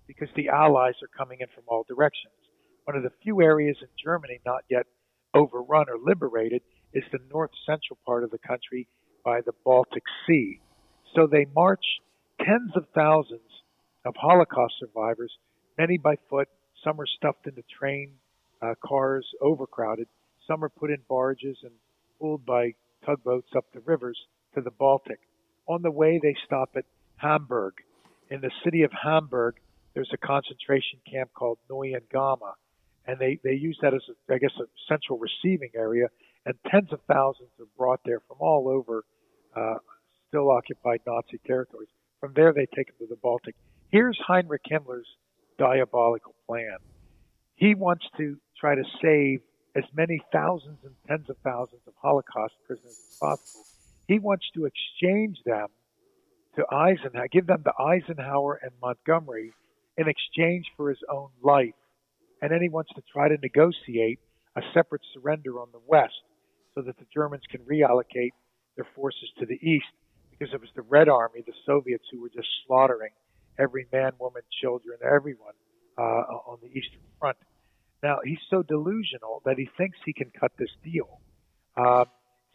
because 0.07 0.29
the 0.35 0.49
Allies 0.49 0.95
are 1.01 1.17
coming 1.17 1.37
in 1.41 1.47
from 1.53 1.63
all 1.67 1.85
directions. 1.87 2.33
One 2.89 2.97
of 2.97 3.03
the 3.03 3.11
few 3.21 3.39
areas 3.39 3.77
in 3.81 3.87
Germany 4.03 4.39
not 4.47 4.63
yet 4.67 4.87
overrun 5.35 5.85
or 5.89 5.99
liberated 6.03 6.63
is 6.91 7.03
the 7.11 7.19
north 7.31 7.51
central 7.63 7.99
part 8.03 8.23
of 8.23 8.31
the 8.31 8.39
country 8.39 8.87
by 9.23 9.41
the 9.41 9.51
Baltic 9.63 10.01
Sea. 10.25 10.59
So 11.13 11.27
they 11.27 11.45
march 11.55 11.85
tens 12.43 12.71
of 12.75 12.87
thousands 12.95 13.61
of 14.05 14.15
Holocaust 14.15 14.73
survivors, 14.79 15.31
many 15.77 15.99
by 15.99 16.15
foot, 16.31 16.47
some 16.83 16.99
are 16.99 17.05
stuffed 17.05 17.45
into 17.45 17.61
train 17.79 18.13
uh, 18.59 18.73
cars, 18.83 19.27
overcrowded, 19.39 20.07
some 20.47 20.63
are 20.63 20.69
put 20.69 20.89
in 20.89 20.97
barges 21.07 21.57
and 21.61 21.73
pulled 22.19 22.43
by 22.43 22.73
tugboats 23.05 23.51
up 23.55 23.65
the 23.71 23.81
rivers 23.81 24.17
to 24.55 24.61
the 24.61 24.71
Baltic. 24.71 25.19
On 25.67 25.83
the 25.83 25.91
way, 25.91 26.19
they 26.19 26.33
stop 26.43 26.71
at 26.75 26.85
Hamburg. 27.17 27.75
In 28.31 28.41
the 28.41 28.49
city 28.63 28.81
of 28.81 28.91
Hamburg, 29.03 29.57
there's 29.93 30.09
a 30.11 30.17
concentration 30.17 30.97
camp 31.07 31.29
called 31.35 31.59
Neuengamme, 31.69 32.53
and 33.09 33.19
they 33.19 33.39
they 33.43 33.53
use 33.53 33.77
that 33.81 33.93
as 33.93 34.01
a, 34.09 34.33
I 34.33 34.37
guess 34.37 34.51
a 34.59 34.65
central 34.87 35.17
receiving 35.17 35.71
area, 35.75 36.07
and 36.45 36.53
tens 36.69 36.93
of 36.93 36.99
thousands 37.11 37.49
are 37.59 37.65
brought 37.75 38.01
there 38.05 38.21
from 38.27 38.37
all 38.39 38.67
over 38.67 39.03
uh, 39.55 39.75
still 40.27 40.51
occupied 40.51 41.01
Nazi 41.07 41.39
territories. 41.45 41.89
From 42.19 42.33
there, 42.35 42.53
they 42.53 42.67
take 42.75 42.87
them 42.87 42.95
to 42.99 43.07
the 43.07 43.15
Baltic. 43.15 43.55
Here's 43.91 44.19
Heinrich 44.27 44.61
Himmler's 44.69 45.07
diabolical 45.57 46.35
plan. 46.45 46.77
He 47.55 47.73
wants 47.73 48.05
to 48.17 48.37
try 48.59 48.75
to 48.75 48.83
save 49.01 49.41
as 49.75 49.85
many 49.95 50.21
thousands 50.31 50.77
and 50.83 50.93
tens 51.07 51.29
of 51.29 51.37
thousands 51.43 51.81
of 51.87 51.93
Holocaust 51.99 52.53
prisoners 52.67 52.99
as 53.11 53.17
possible. 53.19 53.65
He 54.07 54.19
wants 54.19 54.45
to 54.53 54.65
exchange 54.65 55.37
them 55.45 55.67
to 56.57 56.65
Eisenhower, 56.71 57.27
give 57.31 57.47
them 57.47 57.63
to 57.63 57.73
Eisenhower 57.81 58.59
and 58.61 58.71
Montgomery 58.81 59.53
in 59.97 60.07
exchange 60.07 60.65
for 60.77 60.89
his 60.89 60.99
own 61.09 61.29
life 61.41 61.73
and 62.41 62.51
then 62.51 62.61
he 62.61 62.69
wants 62.69 62.91
to 62.95 63.01
try 63.11 63.27
to 63.27 63.37
negotiate 63.41 64.19
a 64.55 64.61
separate 64.73 65.01
surrender 65.13 65.59
on 65.59 65.67
the 65.71 65.81
west 65.85 66.21
so 66.75 66.81
that 66.81 66.97
the 66.97 67.05
Germans 67.13 67.43
can 67.49 67.61
reallocate 67.61 68.31
their 68.75 68.87
forces 68.95 69.29
to 69.39 69.45
the 69.45 69.55
east 69.55 69.91
because 70.31 70.53
it 70.53 70.61
was 70.61 70.69
the 70.75 70.81
Red 70.83 71.09
Army, 71.09 71.43
the 71.45 71.53
Soviets, 71.65 72.05
who 72.11 72.21
were 72.21 72.29
just 72.29 72.47
slaughtering 72.65 73.11
every 73.57 73.87
man, 73.91 74.13
woman, 74.19 74.41
children, 74.61 74.97
everyone 75.03 75.53
uh, 75.97 76.01
on 76.01 76.57
the 76.61 76.69
Eastern 76.69 77.01
Front. 77.19 77.37
Now, 78.01 78.19
he's 78.23 78.39
so 78.49 78.63
delusional 78.63 79.41
that 79.45 79.57
he 79.57 79.69
thinks 79.77 79.97
he 80.05 80.13
can 80.13 80.31
cut 80.39 80.53
this 80.57 80.69
deal. 80.83 81.19
Uh, 81.75 82.05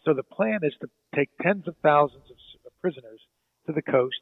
so 0.04 0.14
the 0.14 0.22
plan 0.22 0.60
is 0.62 0.72
to 0.80 0.88
take 1.14 1.28
tens 1.42 1.68
of 1.68 1.74
thousands 1.82 2.24
of 2.30 2.72
prisoners 2.80 3.20
to 3.66 3.72
the 3.72 3.82
coast, 3.82 4.20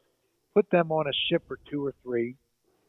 put 0.53 0.69
them 0.69 0.91
on 0.91 1.07
a 1.07 1.13
ship 1.29 1.43
or 1.49 1.59
two 1.69 1.85
or 1.85 1.93
three, 2.03 2.35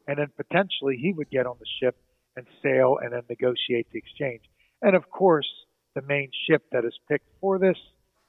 and 0.07 0.17
then 0.17 0.27
potentially 0.35 0.97
he 0.97 1.13
would 1.13 1.29
get 1.29 1.45
on 1.45 1.55
the 1.59 1.65
ship 1.79 1.95
and 2.35 2.45
sail 2.61 2.97
and 3.01 3.13
then 3.13 3.23
negotiate 3.29 3.87
the 3.91 3.99
exchange. 3.99 4.41
And 4.81 4.95
of 4.95 5.09
course, 5.09 5.47
the 5.95 6.01
main 6.01 6.29
ship 6.47 6.63
that 6.71 6.85
is 6.85 6.97
picked 7.09 7.29
for 7.39 7.57
this 7.57 7.77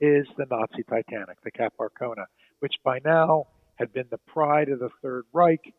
is 0.00 0.26
the 0.36 0.46
Nazi 0.50 0.82
Titanic, 0.88 1.38
the 1.42 1.50
Cap 1.50 1.74
Arcona, 1.80 2.26
which 2.60 2.74
by 2.84 3.00
now 3.04 3.46
had 3.76 3.92
been 3.92 4.06
the 4.10 4.18
pride 4.18 4.68
of 4.68 4.78
the 4.78 4.90
Third 5.02 5.24
Reich. 5.32 5.72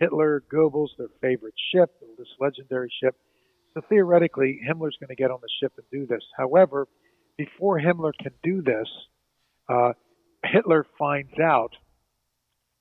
Hitler, 0.00 0.42
Goebbels, 0.52 0.88
their 0.98 1.08
favorite 1.20 1.54
ship, 1.72 1.90
this 2.18 2.26
legendary 2.40 2.92
ship. 3.02 3.14
So 3.74 3.80
theoretically, 3.88 4.60
Himmler's 4.68 4.96
going 5.00 5.08
to 5.08 5.14
get 5.14 5.30
on 5.30 5.38
the 5.40 5.48
ship 5.60 5.72
and 5.76 5.86
do 5.92 6.06
this. 6.06 6.22
However, 6.36 6.88
before 7.36 7.78
Himmler 7.78 8.12
can 8.20 8.32
do 8.42 8.62
this, 8.62 8.88
uh, 9.68 9.92
Hitler 10.44 10.86
finds 10.98 11.38
out 11.40 11.70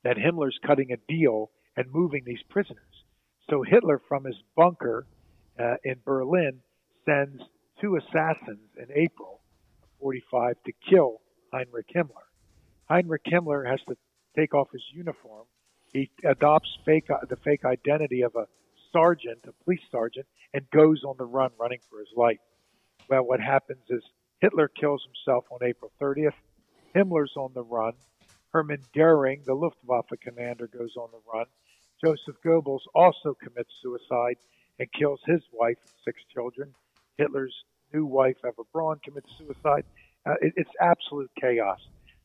that 0.04 0.18
Himmler's 0.18 0.58
cutting 0.66 0.92
a 0.92 0.98
deal 1.12 1.52
and 1.78 1.86
moving 1.92 2.24
these 2.26 2.42
prisoners. 2.50 2.93
So 3.50 3.64
Hitler, 3.64 4.02
from 4.08 4.24
his 4.26 4.36
bunker 4.56 5.06
uh, 5.60 5.76
in 5.84 5.96
Berlin, 6.06 6.60
sends 7.06 7.42
two 7.82 7.98
assassins 7.98 8.70
in 8.78 8.88
April 8.96 9.42
of 9.82 9.90
45 10.00 10.56
to 10.66 10.72
kill 10.90 11.22
Heinrich 11.52 11.88
Himmler. 11.94 12.28
Heinrich 12.90 13.24
Himmler 13.26 13.70
has 13.70 13.80
to 13.88 13.96
take 14.36 14.54
off 14.54 14.72
his 14.72 14.84
uniform. 14.94 15.46
He 15.92 16.10
adopts 16.26 16.70
fake, 16.86 17.08
the 17.30 17.36
fake 17.38 17.66
identity 17.66 18.22
of 18.22 18.36
a 18.36 18.48
sergeant, 18.92 19.40
a 19.48 19.64
police 19.64 19.82
sergeant, 19.92 20.26
and 20.54 20.70
goes 20.72 21.04
on 21.04 21.16
the 21.18 21.26
run, 21.26 21.52
running 21.60 21.80
for 21.90 22.00
his 22.00 22.10
life. 22.16 22.40
Well, 23.10 23.24
what 23.24 23.40
happens 23.40 23.84
is 23.90 24.02
Hitler 24.40 24.68
kills 24.68 25.04
himself 25.04 25.46
on 25.52 25.60
April 25.62 25.92
30th. 26.02 26.34
Himmler's 26.96 27.34
on 27.36 27.52
the 27.54 27.64
run. 27.64 27.94
Hermann 28.54 28.84
Goering, 28.96 29.42
the 29.46 29.56
Luftwaffe 29.56 30.12
commander, 30.22 30.68
goes 30.68 30.96
on 30.96 31.10
the 31.12 31.20
run. 31.32 31.46
Joseph 32.04 32.36
Goebbels 32.46 32.82
also 32.94 33.36
commits 33.42 33.70
suicide 33.82 34.36
and 34.80 34.92
kills 34.92 35.22
his 35.26 35.42
wife 35.54 35.78
and 35.82 35.94
six 36.04 36.22
children. 36.34 36.74
Hitler's 37.18 37.56
new 37.94 38.06
wife, 38.06 38.38
Eva 38.46 38.64
Braun, 38.74 39.00
commits 39.04 39.30
suicide. 39.38 39.86
Uh, 40.26 40.34
it, 40.42 40.54
it's 40.58 40.70
absolute 40.82 41.32
chaos. 41.40 41.80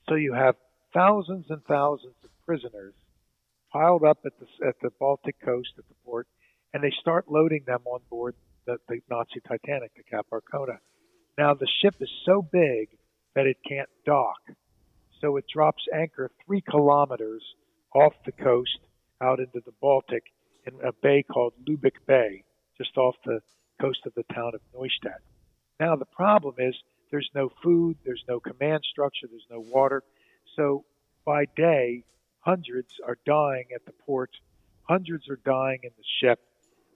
So 0.08 0.14
you 0.14 0.32
have 0.32 0.56
thousands 0.92 1.46
and 1.50 1.62
thousands 1.64 2.14
of 2.24 2.30
prisoners 2.44 2.94
piled 3.72 4.02
up 4.02 4.18
at 4.24 4.32
the 4.40 4.66
at 4.66 4.74
the 4.82 4.90
Baltic 4.98 5.36
coast 5.44 5.70
at 5.78 5.86
the 5.88 5.94
port, 6.04 6.26
and 6.72 6.82
they 6.82 6.92
start 7.00 7.30
loading 7.30 7.64
them 7.66 7.82
on 7.84 8.00
board 8.10 8.34
the, 8.66 8.78
the 8.88 9.00
Nazi 9.10 9.40
Titanic, 9.46 9.92
the 9.96 10.02
Cap 10.02 10.26
Arcona. 10.32 10.78
Now 11.36 11.54
the 11.54 11.68
ship 11.82 11.94
is 12.00 12.10
so 12.24 12.42
big 12.42 12.88
that 13.34 13.46
it 13.46 13.58
can't 13.68 13.90
dock, 14.04 14.40
so 15.20 15.36
it 15.36 15.44
drops 15.52 15.82
anchor 15.94 16.30
three 16.46 16.62
kilometers 16.62 17.42
off 17.94 18.14
the 18.24 18.32
coast 18.32 18.78
out 19.22 19.40
into 19.40 19.60
the 19.64 19.72
Baltic 19.80 20.24
in 20.66 20.74
a 20.86 20.92
bay 20.92 21.22
called 21.22 21.54
Lubeck 21.68 21.96
Bay, 22.06 22.44
just 22.76 22.96
off 22.96 23.16
the 23.24 23.40
coast 23.80 24.00
of 24.06 24.14
the 24.14 24.24
town 24.34 24.52
of 24.54 24.60
Neustadt. 24.74 25.20
Now 25.80 25.96
the 25.96 26.04
problem 26.04 26.56
is 26.58 26.74
there's 27.10 27.30
no 27.34 27.50
food, 27.62 27.96
there's 28.04 28.24
no 28.28 28.40
command 28.40 28.82
structure, 28.90 29.26
there's 29.30 29.46
no 29.50 29.60
water. 29.60 30.02
So 30.56 30.84
by 31.24 31.44
day, 31.56 32.04
hundreds 32.40 32.94
are 33.06 33.18
dying 33.24 33.66
at 33.74 33.84
the 33.86 33.92
port, 33.92 34.30
hundreds 34.82 35.28
are 35.28 35.40
dying 35.44 35.80
in 35.82 35.90
the 35.96 36.04
ship. 36.20 36.40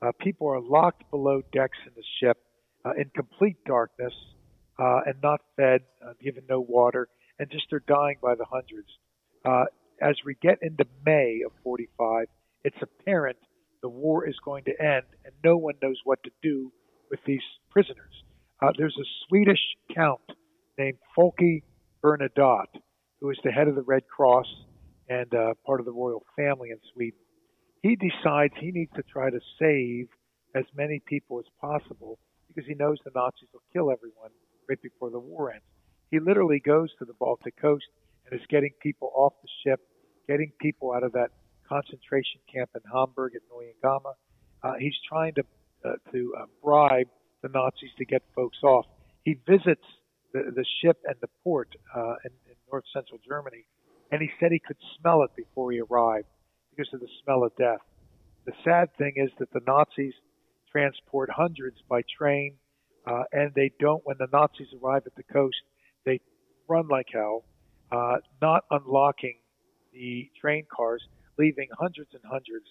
Uh, 0.01 0.13
people 0.19 0.49
are 0.49 0.61
locked 0.61 1.09
below 1.11 1.43
decks 1.53 1.79
in 1.87 1.93
the 1.95 2.03
ship 2.21 2.39
uh, 2.85 2.93
in 2.97 3.11
complete 3.15 3.57
darkness 3.65 4.13
uh, 4.79 5.01
and 5.07 5.15
not 5.23 5.41
fed, 5.57 5.83
uh, 6.05 6.13
given 6.21 6.43
no 6.49 6.61
water, 6.61 7.09
and 7.39 7.51
just 7.51 7.67
they're 7.71 7.83
dying 7.87 8.17
by 8.21 8.35
the 8.35 8.45
hundreds. 8.45 8.89
As 10.03 10.17
we 10.27 10.35
get 10.43 10.59
into 10.63 10.85
May 11.07 11.43
of 11.47 11.53
45, 11.63 12.27
it's 12.65 12.77
apparent 12.83 13.37
the 13.83 13.89
war 13.89 14.29
is 14.29 14.35
going 14.45 14.65
to 14.65 14.83
end, 14.83 15.05
and 15.25 15.33
no 15.45 15.57
one 15.57 15.75
knows 15.81 15.99
what 16.05 16.23
to 16.25 16.31
do 16.43 16.73
with 17.11 17.21
these 17.25 17.43
prisoners. 17.71 18.25
Uh, 18.61 18.73
there's 18.77 18.97
a 18.99 19.07
Swedish 19.29 19.61
count 19.95 20.21
named 20.77 20.99
Folke 21.15 21.63
Bernadotte, 22.03 22.81
who 23.21 23.31
is 23.31 23.39
the 23.45 23.53
head 23.53 23.69
of 23.69 23.77
the 23.77 23.83
Red 23.83 24.03
Cross 24.09 24.47
and 25.09 25.33
uh, 25.35 25.55
part 25.65 25.79
of 25.79 25.87
the 25.87 25.93
royal 25.93 26.25
family 26.37 26.71
in 26.71 26.79
Sweden. 26.95 27.19
He 27.83 27.97
decides 27.97 28.55
he 28.59 28.73
needs 28.73 28.93
to 28.97 29.03
try 29.03 29.31
to 29.31 29.41
save 29.61 30.09
as 30.55 30.65
many 30.77 31.01
people 31.07 31.39
as 31.39 31.47
possible 31.61 32.19
because 32.49 32.67
he 32.67 32.75
knows 32.75 32.99
the 33.05 33.11
Nazis 33.15 33.49
will 33.53 33.63
kill 33.73 33.91
everyone 33.91 34.31
right 34.69 34.81
before 34.83 35.11
the 35.11 35.19
war 35.19 35.53
ends. 35.53 35.65
He 36.11 36.19
literally 36.19 36.61
goes 36.61 36.91
to 36.99 37.05
the 37.05 37.15
Baltic 37.19 37.57
coast 37.61 37.87
and 38.27 38.39
is 38.39 38.47
getting 38.49 38.73
people 38.81 39.11
off 39.15 39.33
the 39.43 39.49
ship, 39.65 39.81
getting 40.29 40.53
people 40.61 40.93
out 40.93 41.03
of 41.03 41.13
that 41.13 41.31
concentration 41.69 42.41
camp 42.53 42.71
in 42.75 42.81
Hamburg 42.93 43.33
at 43.35 43.43
Neuengamme. 43.51 44.15
Uh, 44.63 44.75
he's 44.79 44.95
trying 45.09 45.35
to 45.35 45.45
uh, 45.85 45.95
to 46.13 46.35
uh, 46.39 46.45
bribe 46.63 47.09
the 47.43 47.49
Nazis 47.49 47.91
to 47.99 48.05
get 48.05 48.23
folks 48.35 48.59
off. 48.63 48.87
He 49.25 49.39
visits 49.49 49.85
the, 50.33 50.53
the 50.55 50.65
ship 50.81 50.99
and 51.05 51.17
the 51.21 51.29
port 51.43 51.69
uh, 51.95 52.15
in, 52.25 52.31
in 52.47 52.55
north 52.71 52.85
central 52.95 53.19
Germany, 53.27 53.65
and 54.11 54.21
he 54.21 54.31
said 54.39 54.53
he 54.53 54.61
could 54.61 54.77
smell 55.01 55.23
it 55.23 55.31
before 55.37 55.73
he 55.73 55.81
arrived 55.81 56.27
because 56.71 56.93
of 56.95 57.01
the 57.01 57.09
smell 57.25 57.43
of 57.43 57.55
death. 57.57 57.81
The 58.45 58.53
sad 58.65 58.97
thing 58.97 59.15
is 59.17 59.31
that 59.39 59.53
the 59.53 59.61
Nazis 59.67 60.15
transport 60.71 61.31
hundreds 61.31 61.77
by 61.89 62.03
train, 62.17 62.55
uh, 63.07 63.25
and 63.33 63.53
they 63.55 63.71
don't. 63.79 64.03
When 64.05 64.17
the 64.19 64.29
Nazis 64.33 64.69
arrive 64.83 65.03
at 65.07 65.15
the 65.17 65.23
coast, 65.25 65.57
they 66.05 66.21
run 66.69 66.89
like 66.89 67.07
hell, 67.13 67.45
uh, 67.91 68.17
not 68.41 68.65
unlocking 68.71 69.37
the 69.93 70.31
train 70.41 70.65
cars, 70.75 71.03
leaving 71.39 71.69
hundreds 71.79 72.11
and 72.13 72.23
hundreds 72.25 72.67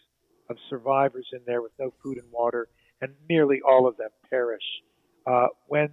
of 0.49 0.57
survivors 0.69 1.27
in 1.33 1.39
there 1.45 1.61
with 1.61 1.71
no 1.79 1.93
food 2.03 2.17
and 2.17 2.31
water, 2.31 2.67
and 3.01 3.13
nearly 3.29 3.61
all 3.67 3.87
of 3.87 3.97
them 3.97 4.09
perish. 4.29 4.63
Uh, 5.25 5.47
when 5.67 5.89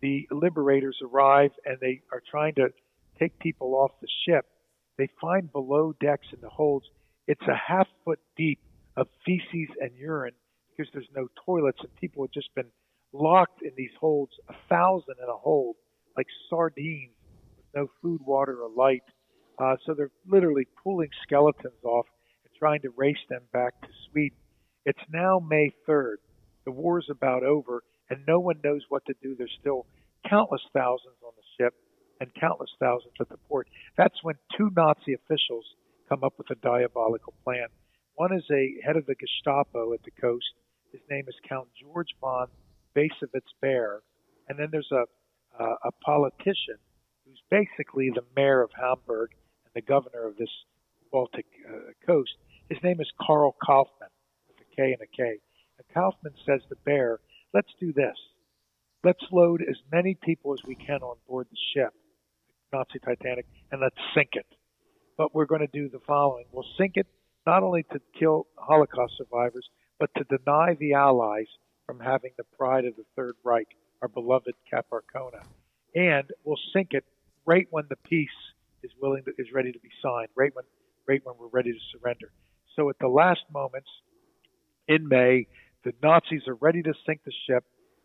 the 0.00 0.26
liberators 0.30 0.96
arrive 1.02 1.50
and 1.64 1.78
they 1.80 2.00
are 2.12 2.22
trying 2.30 2.54
to 2.54 2.68
take 3.18 3.38
people 3.38 3.74
off 3.74 3.90
the 4.00 4.08
ship, 4.26 4.46
they 4.96 5.08
find 5.20 5.52
below 5.52 5.94
decks 6.00 6.26
in 6.32 6.40
the 6.40 6.48
holds 6.48 6.86
it's 7.30 7.46
a 7.46 7.54
half 7.54 7.86
foot 8.04 8.18
deep 8.36 8.58
of 8.96 9.06
feces 9.24 9.68
and 9.80 9.92
urine 9.96 10.34
because 10.76 10.90
there's 10.92 11.08
no 11.14 11.28
toilets 11.46 11.78
and 11.80 11.94
people 11.94 12.24
have 12.24 12.32
just 12.32 12.52
been 12.56 12.66
locked 13.12 13.62
in 13.62 13.70
these 13.76 13.92
holds, 14.00 14.32
a 14.48 14.54
thousand 14.68 15.14
in 15.22 15.28
a 15.28 15.36
hold, 15.36 15.76
like 16.16 16.26
sardines 16.48 17.14
with 17.56 17.66
no 17.72 17.86
food, 18.02 18.20
water, 18.26 18.58
or 18.60 18.68
light. 18.68 19.04
Uh, 19.60 19.76
so 19.84 19.92
they're 19.92 20.10
literally 20.26 20.66
pulling 20.82 21.10
skeletons 21.22 21.84
off 21.84 22.06
and 22.44 22.54
trying 22.58 22.80
to 22.80 22.88
race 22.96 23.22
them 23.28 23.42
back 23.52 23.78
to 23.82 23.88
Sweden. 24.10 24.38
It's 24.86 24.98
now 25.12 25.38
May 25.38 25.70
3rd. 25.86 26.16
The 26.64 26.70
war's 26.70 27.08
about 27.10 27.42
over, 27.42 27.82
and 28.08 28.20
no 28.26 28.40
one 28.40 28.60
knows 28.64 28.82
what 28.88 29.04
to 29.06 29.14
do. 29.22 29.34
There's 29.36 29.56
still 29.60 29.84
countless 30.28 30.62
thousands 30.72 31.16
on 31.22 31.32
the 31.36 31.42
ship 31.58 31.74
and 32.20 32.30
countless 32.40 32.70
thousands 32.80 33.12
at 33.20 33.28
the 33.28 33.36
port. 33.48 33.68
That's 33.98 34.22
when 34.22 34.36
two 34.56 34.70
Nazi 34.74 35.12
officials 35.12 35.64
come 36.08 36.24
up 36.24 36.34
with 36.38 36.50
a 36.50 36.54
diabolical 36.56 37.34
plan. 37.44 37.66
One 38.14 38.34
is 38.34 38.44
a 38.50 38.74
head 38.84 38.96
of 38.96 39.06
the 39.06 39.14
Gestapo 39.14 39.92
at 39.92 40.02
the 40.04 40.10
coast. 40.20 40.52
His 40.92 41.02
name 41.10 41.24
is 41.28 41.34
Count 41.48 41.68
George 41.80 42.08
von 42.20 42.48
Bassewitz-Behr. 42.96 43.98
And 44.48 44.58
then 44.58 44.68
there's 44.72 44.90
a, 44.92 45.04
uh, 45.62 45.76
a 45.84 45.92
politician 46.04 46.78
who's 47.24 47.40
basically 47.50 48.10
the 48.10 48.24
mayor 48.34 48.62
of 48.62 48.70
Hamburg 48.78 49.30
and 49.74 49.82
the 49.82 49.86
governor 49.86 50.26
of 50.26 50.36
this 50.36 50.50
Baltic 51.12 51.46
uh, 51.68 51.92
coast. 52.06 52.30
His 52.68 52.78
name 52.82 53.00
is 53.00 53.10
Karl 53.20 53.56
Kaufmann, 53.64 54.10
with 54.48 54.58
a 54.60 54.76
K 54.76 54.92
and 54.92 55.02
a 55.02 55.06
K. 55.06 55.38
And 55.78 55.86
Kaufmann 55.94 56.34
says 56.46 56.60
to 56.68 56.76
Behr, 56.86 57.16
let's 57.52 57.72
do 57.80 57.92
this. 57.92 58.16
Let's 59.02 59.24
load 59.32 59.62
as 59.62 59.76
many 59.90 60.16
people 60.22 60.52
as 60.52 60.60
we 60.66 60.74
can 60.74 61.02
on 61.02 61.16
board 61.26 61.46
the 61.50 61.56
ship, 61.74 61.92
Nazi 62.72 62.98
Titanic, 62.98 63.46
and 63.72 63.80
let's 63.80 63.96
sink 64.14 64.30
it 64.34 64.46
but 65.20 65.34
we're 65.34 65.44
going 65.44 65.60
to 65.60 65.66
do 65.66 65.90
the 65.90 66.00
following. 66.06 66.46
We'll 66.50 66.64
sink 66.78 66.92
it 66.94 67.06
not 67.46 67.62
only 67.62 67.82
to 67.92 68.00
kill 68.18 68.46
Holocaust 68.56 69.18
survivors, 69.18 69.68
but 69.98 70.08
to 70.16 70.24
deny 70.24 70.74
the 70.80 70.94
Allies 70.94 71.44
from 71.84 72.00
having 72.00 72.30
the 72.38 72.44
pride 72.56 72.86
of 72.86 72.96
the 72.96 73.04
Third 73.14 73.34
Reich, 73.44 73.66
our 74.00 74.08
beloved 74.08 74.54
Cap 74.70 74.86
Arcona. 74.90 75.42
And 75.94 76.30
we'll 76.42 76.56
sink 76.72 76.92
it 76.92 77.04
right 77.44 77.66
when 77.68 77.84
the 77.90 77.96
peace 77.96 78.28
is 78.82 78.90
willing 79.00 79.24
to, 79.24 79.30
is 79.38 79.48
ready 79.54 79.72
to 79.72 79.78
be 79.78 79.90
signed, 80.02 80.28
right 80.36 80.54
when 80.54 80.64
right 81.08 81.20
when 81.24 81.34
we're 81.38 81.48
ready 81.48 81.72
to 81.72 81.78
surrender. 81.98 82.30
So 82.76 82.88
at 82.90 82.96
the 83.00 83.08
last 83.08 83.40
moments 83.52 83.88
in 84.86 85.08
May, 85.08 85.46
the 85.84 85.92
Nazis 86.02 86.42
are 86.46 86.54
ready 86.54 86.82
to 86.82 86.92
sink 87.06 87.20
the 87.24 87.32
ship, 87.46 87.64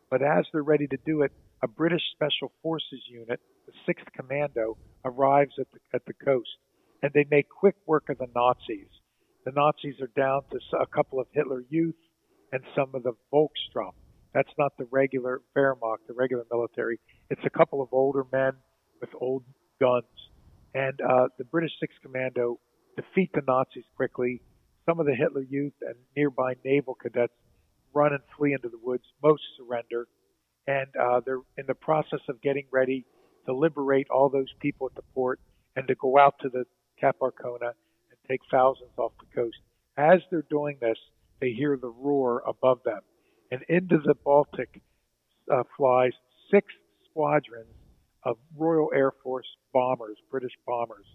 but 0.10 0.22
as 0.22 0.46
they're 0.52 0.64
ready 0.64 0.88
to 0.88 0.98
do 1.06 1.22
it, 1.22 1.32
a 1.62 1.68
British 1.68 2.02
Special 2.14 2.52
Forces 2.64 3.02
unit, 3.10 3.40
the 3.68 3.94
6th 3.94 4.12
Commando, 4.16 4.78
arrives 5.04 5.54
at 5.60 5.68
the, 5.72 5.80
at 5.94 6.06
the 6.06 6.14
coast 6.14 6.50
and 7.04 7.12
they 7.14 7.26
make 7.30 7.48
quick 7.50 7.76
work 7.86 8.10
of 8.10 8.18
the 8.18 8.28
Nazis. 8.36 8.90
The 9.46 9.52
Nazis 9.52 10.02
are 10.02 10.10
down 10.20 10.42
to 10.52 10.60
a 10.80 10.88
couple 10.88 11.20
of 11.20 11.28
Hitler 11.32 11.64
Youth 11.70 11.96
and 12.52 12.64
some 12.76 12.96
of 12.96 13.04
the 13.04 13.14
Volkssturm. 13.32 13.92
That's 14.34 14.52
not 14.58 14.74
the 14.78 14.88
regular 14.92 15.42
Wehrmacht, 15.56 16.08
the 16.08 16.14
regular 16.16 16.46
military. 16.52 17.00
It's 17.30 17.46
a 17.46 17.50
couple 17.50 17.82
of 17.82 17.90
older 17.92 18.26
men 18.32 18.54
with 19.00 19.10
old 19.20 19.44
guns. 19.80 20.06
And 20.76 21.00
uh, 21.00 21.30
the 21.38 21.46
British 21.46 21.72
Sixth 21.80 21.98
Commando 22.04 22.60
defeat 22.98 23.32
the 23.34 23.42
Nazis 23.48 23.86
quickly. 23.96 24.42
Some 24.86 25.00
of 25.00 25.06
the 25.06 25.16
Hitler 25.16 25.42
Youth 25.42 25.74
and 25.82 25.96
nearby 26.18 26.56
naval 26.66 26.96
cadets 26.96 27.34
run 27.94 28.12
and 28.12 28.22
flee 28.38 28.52
into 28.52 28.68
the 28.68 28.78
woods. 28.84 29.04
Most 29.24 29.42
surrender. 29.58 30.08
And 30.68 30.88
uh, 31.02 31.22
they're 31.26 31.40
in 31.58 31.66
the 31.66 31.76
process 31.76 32.20
of 32.28 32.42
getting 32.42 32.66
ready 32.72 33.06
to 33.46 33.56
liberate 33.56 34.08
all 34.10 34.28
those 34.30 34.52
people 34.60 34.88
at 34.88 34.96
the 34.96 35.04
port 35.14 35.40
and 35.78 35.88
to 35.88 35.96
go 35.96 36.18
out 36.20 36.36
to 36.42 36.50
the 36.50 36.66
Cap 37.00 37.18
Arcona 37.22 37.72
and 38.10 38.20
take 38.28 38.42
thousands 38.52 38.92
off 38.98 39.14
the 39.20 39.42
coast. 39.42 39.58
As 39.98 40.20
they're 40.30 40.46
doing 40.50 40.78
this, 40.82 40.98
they 41.40 41.52
hear 41.52 41.78
the 41.78 41.90
roar 41.90 42.44
above 42.46 42.80
them, 42.84 43.02
and 43.52 43.62
into 43.70 44.00
the 44.04 44.16
Baltic 44.16 44.82
uh, 45.54 45.64
flies 45.78 46.14
six 46.52 46.68
squadrons 47.10 47.75
of 48.26 48.38
Royal 48.58 48.90
Air 48.94 49.12
Force 49.24 49.48
bombers, 49.74 50.18
British 50.32 50.54
bombers. 50.66 51.06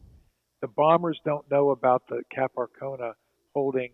The 0.62 0.68
bombers 0.68 1.18
don't 1.25 1.51
know 1.51 1.70
about 1.70 2.03
the 2.09 2.23
Cap 2.35 2.53
Arcona 2.57 3.12
holding 3.55 3.90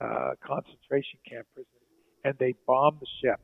uh, 0.00 0.32
concentration 0.44 1.20
camp 1.28 1.46
prisoners, 1.54 1.70
and 2.24 2.34
they 2.38 2.54
bomb 2.66 2.98
the 3.00 3.06
ship, 3.22 3.40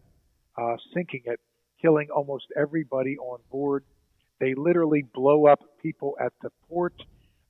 uh, 0.59 0.77
sinking 0.95 1.23
it, 1.27 1.41
killing 1.81 2.09
almost 2.15 2.47
everybody 2.57 3.17
on 3.19 3.39
board. 3.51 3.85
They 4.41 4.55
literally 4.55 5.05
blow 5.15 5.47
up 5.47 5.61
people 5.81 6.17
at 6.21 6.33
the 6.43 6.51
port 6.69 6.95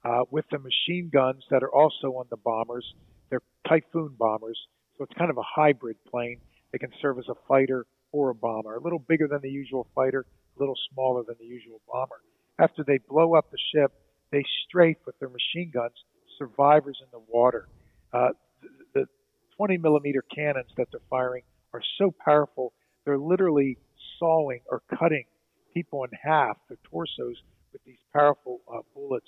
uh, 0.04 0.24
with 0.30 0.44
the 0.50 0.58
machine 0.58 1.11
guns 1.12 1.42
that 1.50 1.62
are 1.62 1.72
also 1.72 2.18
on 2.18 2.26
the 2.30 2.37
bombers. 2.37 2.85
They're 3.30 3.42
Typhoon 3.66 4.14
bombers, 4.18 4.58
so 4.98 5.04
it's 5.04 5.14
kind 5.16 5.30
of 5.30 5.38
a 5.38 5.42
hybrid 5.42 5.96
plane. 6.11 6.38
They 6.72 6.78
can 6.78 6.90
serve 7.00 7.18
as 7.18 7.28
a 7.28 7.35
fighter 7.48 7.87
or 8.12 8.30
a 8.30 8.35
bomber, 8.35 8.74
a 8.74 8.80
little 8.80 8.98
bigger 8.98 9.26
than 9.26 9.40
the 9.42 9.50
usual 9.50 9.87
fighter, 9.94 10.26
a 10.56 10.60
little 10.60 10.76
smaller 10.92 11.22
than 11.26 11.36
the 11.38 11.46
usual 11.46 11.80
bomber. 11.90 12.20
After 12.58 12.84
they 12.84 12.98
blow 13.08 13.34
up 13.34 13.50
the 13.50 13.58
ship, 13.74 13.92
they 14.30 14.44
strafe 14.66 14.98
with 15.06 15.18
their 15.18 15.28
machine 15.28 15.70
guns 15.72 15.94
survivors 16.38 16.98
in 17.00 17.08
the 17.12 17.22
water. 17.28 17.68
Uh, 18.12 18.30
the, 18.62 18.68
the 19.00 19.06
20 19.56 19.78
millimeter 19.78 20.22
cannons 20.34 20.70
that 20.76 20.88
they're 20.90 21.00
firing 21.10 21.42
are 21.72 21.82
so 21.98 22.14
powerful, 22.24 22.72
they're 23.04 23.18
literally 23.18 23.78
sawing 24.18 24.60
or 24.70 24.82
cutting 24.98 25.24
people 25.74 26.04
in 26.04 26.10
half, 26.22 26.56
their 26.68 26.78
torsos, 26.84 27.36
with 27.72 27.82
these 27.84 27.98
powerful 28.12 28.60
uh, 28.72 28.80
bullets. 28.94 29.26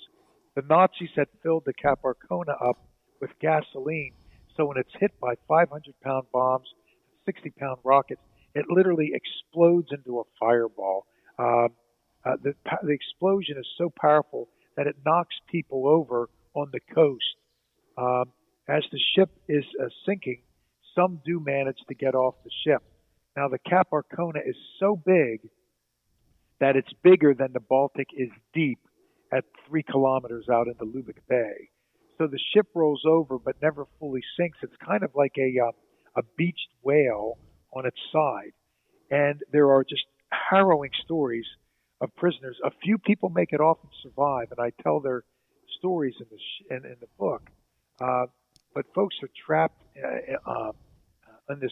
The 0.55 0.61
Nazis 0.69 1.09
had 1.15 1.27
filled 1.41 1.63
the 1.65 1.73
Cap 1.73 1.99
Arcona 2.03 2.55
up 2.61 2.77
with 3.19 3.31
gasoline, 3.41 4.13
so 4.55 4.65
when 4.65 4.77
it's 4.77 4.93
hit 4.99 5.11
by 5.19 5.33
500 5.47 5.93
pound 6.01 6.27
bombs, 6.31 6.67
60 7.25 7.49
pound 7.59 7.79
rockets, 7.83 8.21
it 8.53 8.65
literally 8.69 9.11
explodes 9.13 9.89
into 9.91 10.19
a 10.19 10.23
fireball. 10.39 11.07
Um, 11.37 11.69
uh, 12.25 12.37
the, 12.41 12.53
the 12.83 12.91
explosion 12.91 13.57
is 13.57 13.67
so 13.77 13.91
powerful 14.01 14.49
that 14.77 14.87
it 14.87 14.95
knocks 15.05 15.35
people 15.49 15.87
over 15.87 16.29
on 16.53 16.69
the 16.71 16.79
coast. 16.93 17.23
Um, 17.97 18.31
as 18.67 18.83
the 18.91 18.99
ship 19.15 19.29
is 19.47 19.63
uh, 19.81 19.87
sinking, 20.05 20.41
some 20.95 21.19
do 21.25 21.39
manage 21.39 21.77
to 21.87 21.93
get 21.93 22.15
off 22.15 22.35
the 22.43 22.51
ship. 22.65 22.81
Now, 23.37 23.47
the 23.49 23.59
Cap 23.59 23.89
Arcona 23.91 24.39
is 24.45 24.55
so 24.79 24.95
big 24.95 25.49
that 26.59 26.75
it's 26.75 26.91
bigger 27.03 27.33
than 27.33 27.51
the 27.53 27.59
Baltic 27.59 28.07
is 28.17 28.29
deep 28.53 28.79
at 29.31 29.43
three 29.67 29.83
kilometers 29.83 30.47
out 30.49 30.67
into 30.67 30.85
Lubeck 30.85 31.19
Bay. 31.27 31.69
So 32.17 32.27
the 32.27 32.39
ship 32.53 32.67
rolls 32.73 33.03
over 33.05 33.37
but 33.37 33.55
never 33.61 33.85
fully 33.99 34.21
sinks. 34.39 34.57
It's 34.61 34.75
kind 34.85 35.03
of 35.03 35.11
like 35.15 35.33
a, 35.37 35.67
uh, 35.67 35.71
a 36.19 36.23
beached 36.37 36.69
whale 36.81 37.37
on 37.73 37.85
its 37.85 37.97
side. 38.11 38.53
And 39.11 39.41
there 39.51 39.69
are 39.71 39.83
just 39.83 40.05
harrowing 40.31 40.91
stories 41.03 41.45
of 42.01 42.15
prisoners. 42.15 42.57
A 42.63 42.71
few 42.83 42.97
people 42.97 43.29
make 43.29 43.51
it 43.51 43.61
off 43.61 43.77
and 43.83 43.91
survive, 44.03 44.47
and 44.51 44.59
I 44.59 44.71
tell 44.83 44.99
their 44.99 45.23
stories 45.77 46.15
in 46.19 46.25
the 46.29 46.37
sh- 46.37 46.65
in, 46.69 46.91
in 46.91 46.97
the 46.99 47.07
book. 47.17 47.49
Uh, 47.99 48.25
but 48.73 48.85
folks 48.93 49.15
are 49.23 49.29
trapped 49.45 49.81
uh, 50.03 50.49
uh, 50.49 50.71
in 51.49 51.59
this 51.59 51.71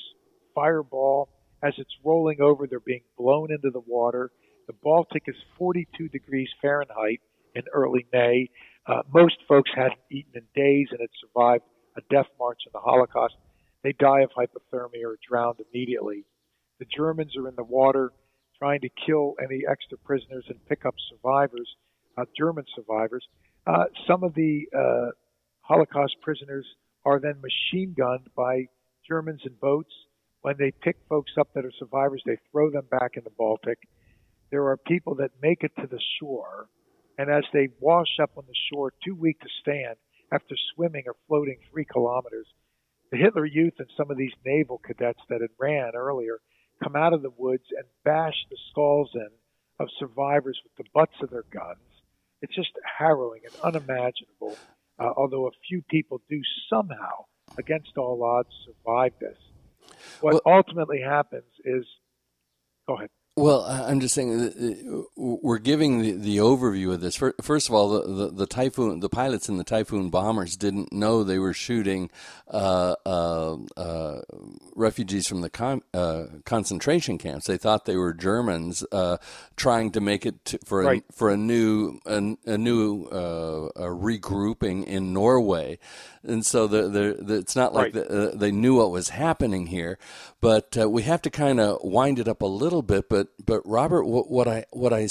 fireball 0.56 1.30
as 1.62 1.74
it's 1.78 1.94
rolling 2.04 2.42
over. 2.42 2.68
They're 2.68 2.80
being 2.80 3.04
blown 3.18 3.52
into 3.52 3.70
the 3.70 3.82
water. 3.86 4.32
The 4.68 4.74
Baltic 4.82 5.24
is 5.28 5.36
42 5.58 6.08
degrees 6.10 6.50
Fahrenheit 6.62 7.20
in 7.56 7.64
early 7.74 8.06
May. 8.14 8.50
Uh, 8.88 9.02
most 9.14 9.36
folks 9.48 9.72
hadn't 9.76 10.00
eaten 10.10 10.32
in 10.36 10.44
days 10.56 10.88
and 10.92 11.00
had 11.02 11.10
survived 11.22 11.64
a 11.98 12.02
death 12.10 12.28
march 12.40 12.60
in 12.66 12.72
the 12.74 12.80
Holocaust. 12.80 13.36
They 13.84 13.94
die 13.94 14.22
of 14.22 14.32
hypothermia 14.32 15.06
or 15.06 15.18
drowned 15.28 15.60
immediately. 15.72 16.26
The 16.80 16.86
Germans 16.86 17.36
are 17.38 17.48
in 17.48 17.56
the 17.56 17.64
water 17.64 18.12
trying 18.64 18.80
to 18.80 18.90
kill 19.06 19.34
any 19.44 19.64
extra 19.70 19.98
prisoners 19.98 20.46
and 20.48 20.58
pick 20.70 20.86
up 20.86 20.96
survivors, 21.12 21.68
uh, 22.18 22.24
German 22.38 22.64
survivors. 22.74 23.28
Uh, 23.68 23.84
some 24.08 24.24
of 24.24 24.34
the 24.36 24.62
uh, 24.74 25.12
Holocaust 25.60 26.16
prisoners 26.22 26.66
are 27.04 27.20
then 27.20 27.36
machine 27.42 27.94
gunned 27.98 28.30
by 28.38 28.68
Germans 29.06 29.42
in 29.46 29.52
boats. 29.60 29.92
When 30.44 30.56
they 30.58 30.72
pick 30.82 30.96
folks 31.10 31.34
up 31.38 31.50
that 31.56 31.66
are 31.66 31.74
survivors, 31.78 32.24
they 32.26 32.38
throw 32.52 32.72
them 32.72 32.86
back 32.90 33.18
in 33.18 33.26
the 33.26 33.32
Baltic. 33.38 33.80
There 34.50 34.66
are 34.68 34.78
people 34.78 35.16
that 35.16 35.32
make 35.42 35.64
it 35.64 35.72
to 35.82 35.88
the 35.88 36.00
shore, 36.22 36.70
and 37.18 37.30
as 37.30 37.44
they 37.52 37.68
wash 37.82 38.18
up 38.22 38.32
on 38.38 38.46
the 38.48 38.56
shore, 38.72 38.94
too 39.04 39.16
weak 39.16 39.42
to 39.42 39.50
stand 39.60 39.96
after 40.32 40.56
swimming 40.74 41.04
or 41.08 41.16
floating 41.28 41.58
three 41.70 41.86
kilometers, 41.86 42.48
the 43.12 43.18
Hitler 43.18 43.46
Youth 43.46 43.74
and 43.80 43.90
some 43.98 44.10
of 44.10 44.16
these 44.16 44.32
naval 44.46 44.80
cadets 44.88 45.20
that 45.28 45.42
had 45.42 45.52
ran 45.60 45.92
earlier 45.96 46.40
come 46.82 46.96
out 46.96 47.14
of 47.14 47.22
the 47.22 47.34
woods 47.36 47.66
and 47.76 47.86
bash 48.04 48.36
the 48.50 48.58
skulls 48.72 49.12
in 49.14 49.30
of 49.80 49.90
survivors 50.00 50.60
with 50.64 50.86
the 50.86 50.90
butts 50.94 51.16
of 51.22 51.30
their 51.30 51.46
guns. 51.52 51.80
It's 52.42 52.56
just 52.56 52.72
harrowing 52.98 53.42
and 53.46 53.56
unimaginable, 53.64 54.58
uh, 55.00 55.12
although 55.16 55.48
a 55.48 55.52
few 55.68 55.82
people 55.82 56.22
do 56.30 56.42
somehow, 56.70 57.26
against 57.58 57.98
all 57.98 58.24
odds, 58.24 58.50
survive 58.66 59.14
this. 59.20 59.38
What 60.22 60.42
well, 60.46 60.58
ultimately 60.58 61.02
happens 61.02 61.52
is 61.64 61.86
go 62.88 62.96
ahead. 62.96 63.10
Well, 63.36 63.64
I'm 63.64 64.00
just 64.00 64.14
saying 64.14 65.06
we're 65.16 65.58
giving 65.58 66.04
the, 66.04 66.12
the 66.12 66.38
overview 66.38 66.94
of 66.94 67.02
this. 67.02 67.16
First 67.16 67.68
of 67.68 67.74
all, 67.74 67.90
the, 67.90 68.02
the, 68.02 68.28
the, 68.32 68.46
typhoon, 68.46 69.00
the 69.00 69.10
pilots 69.10 69.50
in 69.50 69.58
the 69.58 69.64
typhoon 69.64 70.12
bombers 70.12 70.56
didn't 70.56 70.94
know 70.94 71.24
they 71.24 71.40
were 71.40 71.54
shooting 71.54 72.12
uh, 72.48 72.94
uh, 73.04 73.58
uh, 73.76 74.22
refugees 74.76 75.28
from 75.28 75.42
the 75.42 75.50
con- 75.50 75.82
uh, 75.96 76.26
concentration 76.46 77.18
camps. 77.18 77.48
They 77.48 77.58
thought 77.58 77.86
they 77.86 77.98
were 77.98 78.14
Germans 78.14 78.86
uh, 78.92 79.18
trying 79.56 79.92
to 79.94 80.02
make 80.02 80.28
it 80.28 80.46
to, 80.46 80.60
for 80.64 80.84
right. 80.84 81.04
a, 81.10 81.14
for 81.14 81.32
a 81.32 81.38
new 81.38 82.00
a, 82.06 82.36
a 82.46 82.58
new 82.60 83.06
uh, 83.06 83.70
a 83.76 83.88
regrouping 83.88 84.86
in 84.86 85.12
Norway 85.12 85.80
and 86.26 86.46
so 86.46 86.68
the, 86.68 87.36
it's 87.36 87.56
not 87.56 87.74
like 87.74 87.94
right. 87.94 87.94
the, 87.94 88.32
uh, 88.32 88.36
they 88.36 88.52
knew 88.52 88.78
what 88.78 88.92
was 88.92 89.10
happening 89.10 89.68
here. 89.68 89.98
But 90.40 90.78
uh, 90.78 90.90
we 90.90 91.04
have 91.04 91.22
to 91.24 91.30
kind 91.30 91.60
of 91.60 91.80
wind 91.84 92.20
it 92.20 92.28
up 92.28 92.42
a 92.42 92.48
little 92.48 92.82
bit. 92.82 93.10
But 93.10 93.23
but 93.44 93.62
Robert, 93.66 94.06
what, 94.06 94.48
I 94.48 94.66
what 94.72 94.94
I 94.94 95.08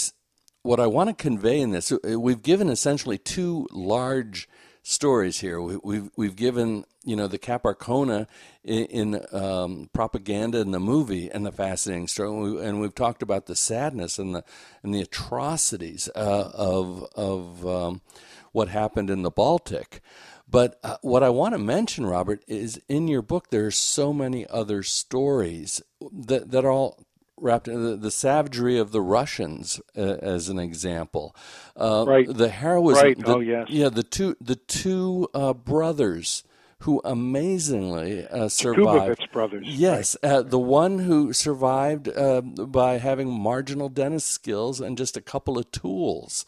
what 0.63 0.81
I 0.81 0.87
want 0.87 1.11
to 1.11 1.15
convey 1.15 1.61
in 1.61 1.71
this, 1.71 1.91
uh, 1.93 2.21
we've 2.21 2.43
given 2.43 2.69
essentially 2.69 3.19
two 3.19 3.67
large 3.73 4.49
stories 4.83 5.41
here. 5.41 5.61
We, 5.61 5.73
have 5.73 5.81
we've, 5.85 6.11
we've 6.17 6.37
given 6.37 6.85
you 7.05 7.17
know 7.17 7.27
the 7.27 7.39
Cap 7.39 7.65
Arcona 7.65 8.27
in, 8.63 8.85
in 8.87 9.27
um, 9.33 9.91
propaganda 9.93 10.61
in 10.61 10.71
the 10.71 10.81
movie 10.81 11.31
and 11.31 11.45
the 11.45 11.53
fascinating 11.53 12.09
story, 12.09 12.65
and, 12.65 12.77
we, 12.77 12.83
we've 12.83 12.95
talked 12.95 13.23
about 13.23 13.47
the 13.47 13.57
sadness 13.57 14.19
and 14.19 14.35
the 14.35 14.45
and 14.83 14.95
the 14.95 15.01
atrocities 15.01 16.09
uh, 16.15 16.51
of 16.55 17.07
of 17.15 17.67
um, 17.67 18.01
what 18.53 18.69
happened 18.69 19.11
in 19.11 19.23
the 19.23 19.31
Baltic. 19.31 20.01
But 20.49 20.79
uh, 20.85 20.99
what 21.01 21.23
I 21.23 21.31
want 21.31 21.55
to 21.55 21.59
mention, 21.59 22.05
Robert, 22.05 22.45
is 22.47 22.81
in 22.89 23.09
your 23.09 23.23
book 23.23 23.49
there 23.49 23.67
are 23.67 23.71
so 23.71 24.13
many 24.13 24.47
other 24.49 24.83
stories 24.83 25.83
that 26.13 26.51
that 26.51 26.65
are 26.65 26.71
all 26.71 27.07
wrapped 27.43 27.69
in 27.69 27.85
the, 27.85 27.97
the 27.97 28.11
savagery 28.11 28.79
of 28.79 28.93
the 28.93 29.03
Russians, 29.03 29.81
uh, 29.97 30.01
as 30.01 30.49
an 30.49 30.59
example. 30.59 31.35
Uh, 31.77 32.05
right. 32.07 32.27
The 32.29 32.49
heroism. 32.49 33.05
Right. 33.05 33.19
The, 33.19 33.35
oh 33.35 33.41
yes. 33.41 33.67
Yeah. 33.69 33.89
The 33.89 34.03
two 34.03 34.37
the 34.41 34.57
two 34.57 35.29
uh, 35.35 35.53
brothers 35.53 36.45
who 36.83 37.01
amazingly 37.05 38.27
uh, 38.27 38.49
survived. 38.49 39.21
Kubovitz 39.21 39.33
brothers. 39.33 39.67
Yes, 39.69 40.17
right. 40.23 40.33
uh, 40.33 40.43
the 40.43 40.59
one 40.59 40.99
who 40.99 41.33
survived 41.33 42.09
uh, 42.09 42.41
by 42.41 42.99
having 42.99 43.31
marginal 43.31 43.89
dentist 43.89 44.29
skills 44.29 44.81
and 44.81 44.99
just 44.99 45.17
a 45.17 45.21
couple 45.21 45.59
of 45.59 45.71
tools. 45.71 46.45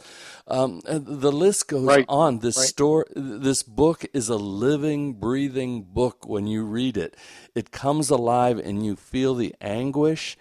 Um, 0.48 0.80
the 0.84 1.30
list 1.30 1.68
goes 1.68 1.86
right. 1.86 2.04
on. 2.08 2.40
This 2.40 2.56
right. 2.56 2.66
store, 2.66 3.06
this 3.14 3.62
book 3.62 4.06
is 4.12 4.28
a 4.28 4.36
living, 4.36 5.14
breathing 5.14 5.82
book. 5.84 6.26
When 6.26 6.48
you 6.48 6.64
read 6.64 6.96
it, 6.96 7.16
it 7.54 7.70
comes 7.70 8.10
alive, 8.10 8.58
and 8.58 8.84
you 8.84 8.96
feel 8.96 9.36
the 9.36 9.54
anguish, 9.60 10.36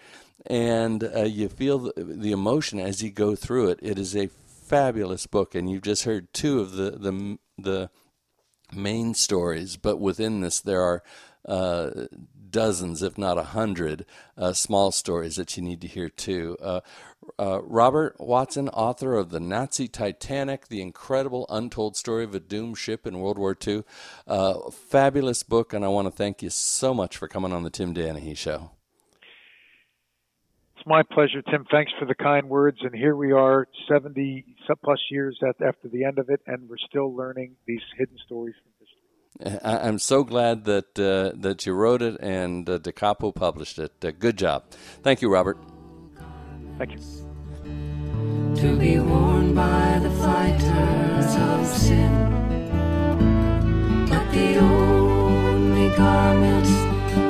and 0.47 1.03
uh, 1.03 1.23
you 1.23 1.49
feel 1.49 1.79
the, 1.79 1.93
the 1.97 2.31
emotion 2.31 2.79
as 2.79 3.01
you 3.01 3.11
go 3.11 3.35
through 3.35 3.69
it. 3.69 3.79
It 3.81 3.97
is 3.97 4.15
a 4.15 4.27
fabulous 4.27 5.27
book, 5.27 5.55
and 5.55 5.69
you've 5.69 5.83
just 5.83 6.03
heard 6.03 6.33
two 6.33 6.59
of 6.59 6.73
the 6.73 6.91
the 6.91 7.37
the 7.57 7.89
main 8.73 9.13
stories, 9.13 9.77
but 9.77 9.99
within 9.99 10.41
this 10.41 10.59
there 10.59 10.81
are 10.81 11.03
uh, 11.47 12.07
dozens, 12.49 13.03
if 13.03 13.17
not 13.17 13.37
a 13.37 13.43
hundred, 13.43 14.05
uh, 14.37 14.53
small 14.53 14.91
stories 14.91 15.35
that 15.35 15.57
you 15.57 15.63
need 15.63 15.81
to 15.81 15.87
hear 15.87 16.07
too. 16.07 16.57
Uh, 16.61 16.79
uh, 17.39 17.61
Robert 17.63 18.15
Watson, 18.19 18.69
author 18.69 19.15
of 19.15 19.29
The 19.29 19.39
Nazi 19.39 19.87
Titanic, 19.87 20.67
The 20.67 20.81
Incredible 20.81 21.45
Untold 21.49 21.97
Story 21.97 22.23
of 22.23 22.35
a 22.35 22.39
Doomed 22.39 22.77
Ship 22.77 23.05
in 23.05 23.19
World 23.19 23.37
War 23.37 23.57
II. 23.65 23.83
Uh, 24.27 24.69
fabulous 24.71 25.43
book, 25.43 25.73
and 25.73 25.83
I 25.83 25.89
want 25.89 26.07
to 26.07 26.11
thank 26.11 26.41
you 26.41 26.49
so 26.49 26.93
much 26.93 27.17
for 27.17 27.27
coming 27.27 27.51
on 27.51 27.63
the 27.63 27.69
Tim 27.69 27.93
Danahy 27.93 28.37
Show. 28.37 28.71
It's 30.83 30.89
my 30.89 31.03
pleasure, 31.03 31.41
Tim. 31.41 31.65
Thanks 31.71 31.93
for 31.97 32.05
the 32.05 32.15
kind 32.15 32.49
words. 32.49 32.79
And 32.81 32.93
here 32.93 33.15
we 33.15 33.31
are, 33.31 33.69
70 33.89 34.43
plus 34.83 34.99
years 35.09 35.39
after 35.65 35.87
the 35.87 36.03
end 36.03 36.19
of 36.19 36.29
it, 36.29 36.41
and 36.45 36.67
we're 36.67 36.75
still 36.89 37.15
learning 37.15 37.55
these 37.65 37.79
hidden 37.97 38.17
stories 38.25 38.55
from 38.61 39.47
history. 39.47 39.59
I'm 39.63 39.97
so 39.97 40.25
glad 40.25 40.65
that 40.65 40.99
uh, 40.99 41.37
that 41.39 41.65
you 41.65 41.73
wrote 41.73 42.01
it 42.01 42.19
and 42.19 42.69
uh, 42.69 42.79
Da 42.79 42.91
Capo 42.91 43.31
published 43.31 43.79
it. 43.79 43.93
Uh, 44.03 44.11
good 44.11 44.37
job. 44.37 44.65
Thank 45.03 45.21
you, 45.21 45.31
Robert. 45.31 45.57
Thank 46.77 46.91
you. 46.91 46.99
To 48.57 48.77
be 48.77 48.99
worn 48.99 49.55
by 49.55 49.99
the 50.03 50.09
fighters 50.09 51.35
of 51.35 51.65
sin, 51.65 52.13
but 54.09 54.31
the 54.33 54.57
only 54.57 55.95
garments 55.95 56.71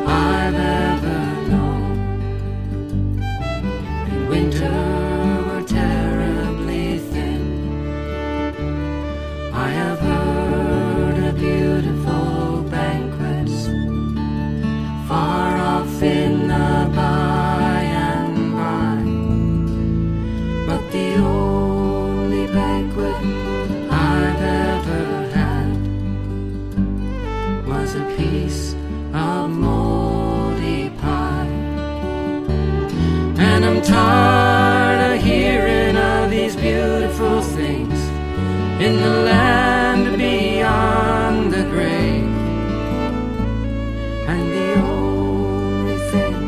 I've 0.08 0.56
ever 0.56 1.23
is 4.54 4.93
that 46.14 46.43